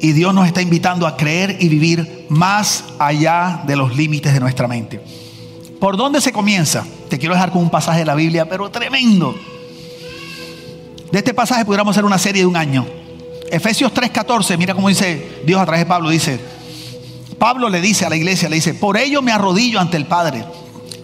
Y 0.00 0.12
Dios 0.12 0.34
nos 0.34 0.46
está 0.46 0.62
invitando 0.62 1.06
a 1.06 1.16
creer 1.16 1.58
y 1.60 1.68
vivir 1.68 2.26
más 2.30 2.84
allá 2.98 3.62
de 3.66 3.76
los 3.76 3.94
límites 3.96 4.32
de 4.32 4.40
nuestra 4.40 4.66
mente. 4.66 5.00
¿Por 5.78 5.96
dónde 5.96 6.20
se 6.20 6.32
comienza? 6.32 6.86
Te 7.08 7.18
quiero 7.18 7.34
dejar 7.34 7.52
con 7.52 7.62
un 7.62 7.70
pasaje 7.70 8.00
de 8.00 8.04
la 8.06 8.14
Biblia, 8.14 8.48
pero 8.48 8.70
tremendo. 8.70 9.34
De 11.12 11.18
este 11.18 11.34
pasaje 11.34 11.64
pudiéramos 11.64 11.92
hacer 11.92 12.04
una 12.04 12.18
serie 12.18 12.42
de 12.42 12.46
un 12.46 12.56
año. 12.56 12.86
Efesios 13.50 13.92
3:14, 13.92 14.56
mira 14.56 14.74
cómo 14.74 14.88
dice 14.88 15.42
Dios 15.44 15.60
a 15.60 15.64
través 15.64 15.80
de 15.80 15.86
Pablo, 15.86 16.08
dice, 16.08 16.40
Pablo 17.40 17.68
le 17.68 17.80
dice 17.80 18.06
a 18.06 18.08
la 18.08 18.14
iglesia, 18.16 18.48
le 18.48 18.54
dice, 18.54 18.74
por 18.74 18.96
ello 18.96 19.20
me 19.20 19.32
arrodillo 19.32 19.80
ante 19.80 19.96
el 19.96 20.06
Padre, 20.06 20.44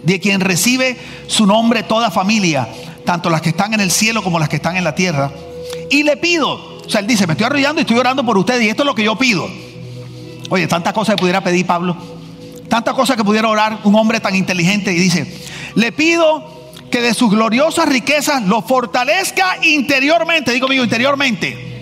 de 0.03 0.19
quien 0.21 0.39
recibe 0.39 0.97
su 1.27 1.45
nombre 1.45 1.83
toda 1.83 2.11
familia, 2.11 2.69
tanto 3.03 3.29
las 3.29 3.41
que 3.41 3.49
están 3.49 3.73
en 3.73 3.81
el 3.81 3.91
cielo 3.91 4.23
como 4.23 4.39
las 4.39 4.47
que 4.47 4.55
están 4.55 4.77
en 4.77 4.85
la 4.85 4.95
tierra, 4.95 5.31
y 5.89 6.03
le 6.03 6.15
pido 6.15 6.77
o 6.87 6.89
sea, 6.89 7.01
él 7.01 7.07
dice, 7.07 7.27
me 7.27 7.33
estoy 7.33 7.45
arrodillando 7.45 7.81
y 7.81 7.83
estoy 7.83 7.97
orando 7.97 8.25
por 8.25 8.37
ustedes 8.37 8.63
y 8.63 8.69
esto 8.69 8.83
es 8.83 8.87
lo 8.87 8.95
que 8.95 9.03
yo 9.03 9.17
pido. 9.17 9.49
Oye, 10.49 10.67
tantas 10.67 10.93
cosas 10.93 11.15
que 11.15 11.19
pudiera 11.19 11.41
pedir 11.41 11.65
Pablo. 11.65 11.97
Tantas 12.69 12.93
cosas 12.93 13.17
que 13.17 13.25
pudiera 13.25 13.49
orar 13.49 13.79
un 13.83 13.93
hombre 13.95 14.21
tan 14.21 14.35
inteligente 14.35 14.93
y 14.93 14.95
dice, 14.95 15.27
le 15.75 15.91
pido 15.91 16.71
que 16.89 17.01
de 17.01 17.13
sus 17.13 17.29
gloriosas 17.29 17.89
riquezas 17.89 18.43
lo 18.43 18.61
fortalezca 18.61 19.57
interiormente. 19.63 20.53
Digo, 20.53 20.67
amigo, 20.67 20.85
interiormente. 20.85 21.76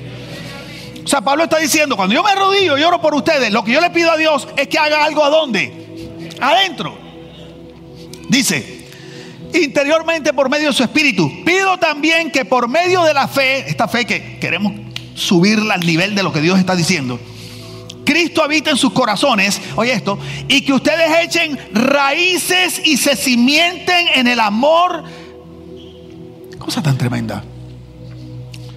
O 1.06 1.08
sea, 1.08 1.22
Pablo 1.22 1.44
está 1.44 1.60
diciendo, 1.60 1.96
cuando 1.96 2.16
yo 2.16 2.24
me 2.24 2.32
arrodillo 2.32 2.80
y 2.80 2.84
oro 2.84 3.00
por 3.00 3.14
ustedes, 3.14 3.54
lo 3.54 3.64
que 3.64 3.72
yo 3.72 3.80
le 3.80 3.92
pido 3.92 4.12
a 4.12 4.18
Dios 4.18 4.48
es 4.58 4.68
que 4.68 4.80
haga 4.80 5.06
algo 5.06 5.24
a? 5.24 5.32
Adentro. 6.42 6.98
Dice, 8.28 8.88
interiormente 9.54 10.34
por 10.34 10.50
medio 10.50 10.70
de 10.70 10.74
su 10.74 10.82
espíritu. 10.82 11.32
Pido 11.46 11.78
también 11.78 12.32
que 12.32 12.44
por 12.44 12.68
medio 12.68 13.04
de 13.04 13.14
la 13.14 13.28
fe, 13.28 13.70
esta 13.70 13.88
fe 13.88 14.06
que 14.06 14.40
queremos 14.40 14.74
subirla 15.14 15.76
al 15.76 15.86
nivel 15.86 16.16
de 16.16 16.24
lo 16.24 16.34
que 16.34 16.42
Dios 16.42 16.58
está 16.58 16.76
diciendo, 16.76 17.20
Cristo 18.04 18.44
habita 18.44 18.72
en 18.72 18.78
sus 18.78 18.92
corazones, 18.92 19.62
oye 19.76 19.94
esto, 19.94 20.18
y 20.48 20.62
que 20.62 20.74
ustedes 20.74 21.24
echen 21.24 21.60
raíces 21.72 22.82
y 22.84 22.98
se 22.98 23.16
cimienten 23.16 24.08
en 24.16 24.26
el 24.28 24.40
amor. 24.40 25.04
Cosa 26.58 26.82
tan 26.82 26.98
tremenda. 26.98 27.44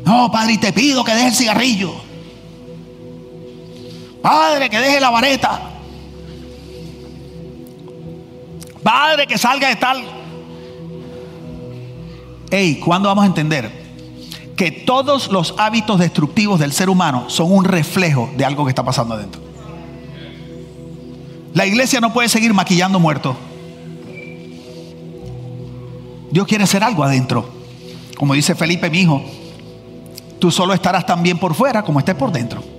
No, 0.05 0.31
Padre, 0.31 0.53
y 0.55 0.59
te 0.59 0.75
pido 0.75 1.05
que 1.05 1.15
deje 1.15 1.29
el 1.29 1.35
cigarrillo. 1.35 2.08
Padre, 4.23 4.69
que 4.69 4.79
deje 4.79 5.01
la 5.01 5.11
vareta. 5.11 5.61
Padre, 8.83 9.27
que 9.27 9.39
salga 9.39 9.69
de 9.69 9.77
tal. 9.77 10.03
Ey, 12.51 12.77
¿cuándo 12.77 13.09
vamos 13.09 13.25
a 13.25 13.27
entender 13.27 13.71
que 14.57 14.71
todos 14.71 15.31
los 15.31 15.55
hábitos 15.59 15.99
destructivos 16.01 16.59
del 16.59 16.73
ser 16.73 16.89
humano 16.89 17.29
son 17.29 17.53
un 17.53 17.65
reflejo 17.65 18.31
de 18.37 18.45
algo 18.45 18.65
que 18.65 18.71
está 18.71 18.85
pasando 18.85 19.15
adentro? 19.15 19.41
La 21.55 21.67
iglesia 21.67 22.01
no 22.01 22.13
puede 22.13 22.29
seguir 22.29 22.55
maquillando 22.55 22.99
muertos. 22.99 23.37
Dios 26.31 26.47
quiere 26.47 26.65
hacer 26.65 26.83
algo 26.85 27.03
adentro. 27.05 27.49
Como 28.17 28.35
dice 28.35 28.55
Felipe, 28.55 28.91
mi 28.91 29.01
hijo, 29.01 29.23
tú 30.39 30.51
solo 30.51 30.75
estarás 30.75 31.07
tan 31.07 31.23
bien 31.23 31.39
por 31.39 31.55
fuera 31.55 31.83
como 31.83 31.99
estés 31.99 32.15
por 32.15 32.33
dentro. 32.33 32.78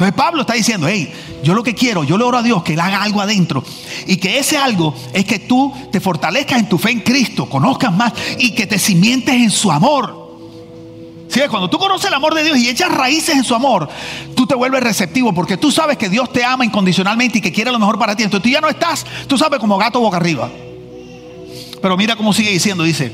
Entonces 0.00 0.16
Pablo 0.16 0.40
está 0.40 0.54
diciendo, 0.54 0.88
hey, 0.88 1.12
yo 1.42 1.52
lo 1.52 1.62
que 1.62 1.74
quiero, 1.74 2.04
yo 2.04 2.16
le 2.16 2.24
oro 2.24 2.38
a 2.38 2.42
Dios 2.42 2.62
que 2.62 2.72
Él 2.72 2.80
haga 2.80 3.02
algo 3.02 3.20
adentro. 3.20 3.62
Y 4.06 4.16
que 4.16 4.38
ese 4.38 4.56
algo 4.56 4.94
es 5.12 5.26
que 5.26 5.40
tú 5.40 5.74
te 5.92 6.00
fortalezcas 6.00 6.58
en 6.58 6.70
tu 6.70 6.78
fe 6.78 6.90
en 6.90 7.00
Cristo, 7.00 7.50
conozcas 7.50 7.92
más 7.92 8.14
y 8.38 8.54
que 8.54 8.66
te 8.66 8.78
cimientes 8.78 9.34
en 9.34 9.50
su 9.50 9.70
amor. 9.70 10.38
¿Sí? 11.28 11.42
Cuando 11.50 11.68
tú 11.68 11.78
conoces 11.78 12.06
el 12.08 12.14
amor 12.14 12.32
de 12.34 12.44
Dios 12.44 12.56
y 12.56 12.70
echas 12.70 12.90
raíces 12.90 13.36
en 13.36 13.44
su 13.44 13.54
amor, 13.54 13.90
tú 14.34 14.46
te 14.46 14.54
vuelves 14.54 14.82
receptivo 14.82 15.34
porque 15.34 15.58
tú 15.58 15.70
sabes 15.70 15.98
que 15.98 16.08
Dios 16.08 16.32
te 16.32 16.42
ama 16.44 16.64
incondicionalmente 16.64 17.36
y 17.36 17.40
que 17.42 17.52
quiere 17.52 17.70
lo 17.70 17.78
mejor 17.78 17.98
para 17.98 18.16
ti. 18.16 18.22
Entonces 18.22 18.42
tú 18.42 18.48
ya 18.48 18.62
no 18.62 18.70
estás, 18.70 19.04
tú 19.26 19.36
sabes, 19.36 19.60
como 19.60 19.76
gato 19.76 20.00
boca 20.00 20.16
arriba. 20.16 20.48
Pero 21.82 21.98
mira 21.98 22.16
cómo 22.16 22.32
sigue 22.32 22.52
diciendo, 22.52 22.84
dice, 22.84 23.12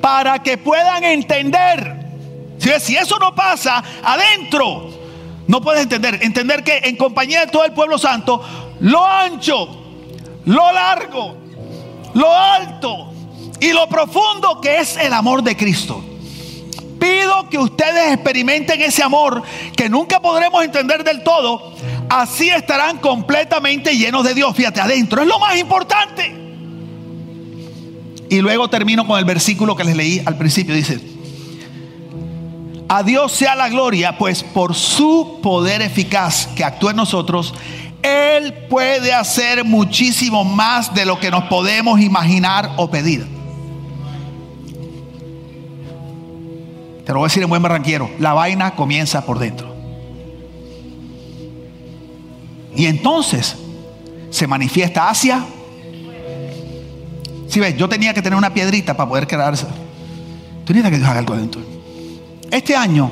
para 0.00 0.42
que 0.42 0.56
puedan 0.56 1.04
entender. 1.04 2.06
Si 2.56 2.96
eso 2.96 3.18
no 3.18 3.34
pasa 3.34 3.84
adentro, 4.02 4.99
no 5.50 5.60
puedes 5.60 5.82
entender. 5.82 6.20
Entender 6.22 6.62
que 6.62 6.78
en 6.84 6.96
compañía 6.96 7.40
de 7.40 7.48
todo 7.48 7.64
el 7.64 7.72
pueblo 7.72 7.98
santo, 7.98 8.40
lo 8.78 9.04
ancho, 9.04 9.68
lo 10.44 10.72
largo, 10.72 11.36
lo 12.14 12.32
alto 12.32 13.12
y 13.58 13.72
lo 13.72 13.88
profundo 13.88 14.60
que 14.60 14.78
es 14.78 14.96
el 14.96 15.12
amor 15.12 15.42
de 15.42 15.56
Cristo. 15.56 16.04
Pido 17.00 17.48
que 17.48 17.58
ustedes 17.58 18.12
experimenten 18.12 18.80
ese 18.80 19.02
amor 19.02 19.42
que 19.74 19.88
nunca 19.88 20.20
podremos 20.20 20.62
entender 20.64 21.02
del 21.02 21.24
todo. 21.24 21.74
Así 22.08 22.48
estarán 22.48 22.98
completamente 22.98 23.96
llenos 23.96 24.22
de 24.22 24.34
Dios. 24.34 24.54
Fíjate, 24.54 24.80
adentro. 24.80 25.20
Es 25.20 25.26
lo 25.26 25.40
más 25.40 25.56
importante. 25.58 26.32
Y 28.28 28.38
luego 28.40 28.70
termino 28.70 29.04
con 29.04 29.18
el 29.18 29.24
versículo 29.24 29.74
que 29.74 29.82
les 29.82 29.96
leí 29.96 30.22
al 30.24 30.38
principio. 30.38 30.76
Dice, 30.76 31.00
a 32.92 33.04
Dios 33.04 33.30
sea 33.30 33.54
la 33.54 33.68
gloria, 33.68 34.18
pues 34.18 34.42
por 34.42 34.74
su 34.74 35.38
poder 35.40 35.80
eficaz 35.80 36.48
que 36.56 36.64
actúa 36.64 36.90
en 36.90 36.96
nosotros, 36.96 37.54
Él 38.02 38.52
puede 38.68 39.14
hacer 39.14 39.64
muchísimo 39.64 40.42
más 40.42 40.92
de 40.92 41.04
lo 41.04 41.20
que 41.20 41.30
nos 41.30 41.44
podemos 41.44 42.00
imaginar 42.00 42.72
o 42.76 42.90
pedir. 42.90 43.28
Te 47.06 47.12
lo 47.12 47.20
voy 47.20 47.26
a 47.26 47.28
decir 47.28 47.44
en 47.44 47.48
buen 47.48 47.62
barranquero, 47.62 48.10
la 48.18 48.32
vaina 48.32 48.72
comienza 48.72 49.24
por 49.24 49.38
dentro. 49.38 49.72
Y 52.74 52.86
entonces 52.86 53.54
se 54.30 54.48
manifiesta 54.48 55.08
hacia 55.08 55.46
si 57.46 57.60
ves, 57.60 57.76
yo 57.76 57.88
tenía 57.88 58.14
que 58.14 58.22
tener 58.22 58.36
una 58.36 58.52
piedrita 58.52 58.96
para 58.96 59.08
poder 59.08 59.28
quedarse. 59.28 59.66
Tú 60.64 60.72
que 60.72 60.82
Dios 60.82 61.08
haga 61.08 61.20
algo 61.20 61.34
adentro. 61.34 61.79
Este 62.50 62.74
año, 62.74 63.10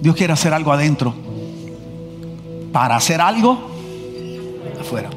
Dios 0.00 0.16
quiere 0.16 0.32
hacer 0.32 0.54
algo 0.54 0.72
adentro 0.72 1.14
para 2.72 2.96
hacer 2.96 3.20
algo 3.20 3.70
afuera. 4.80 5.10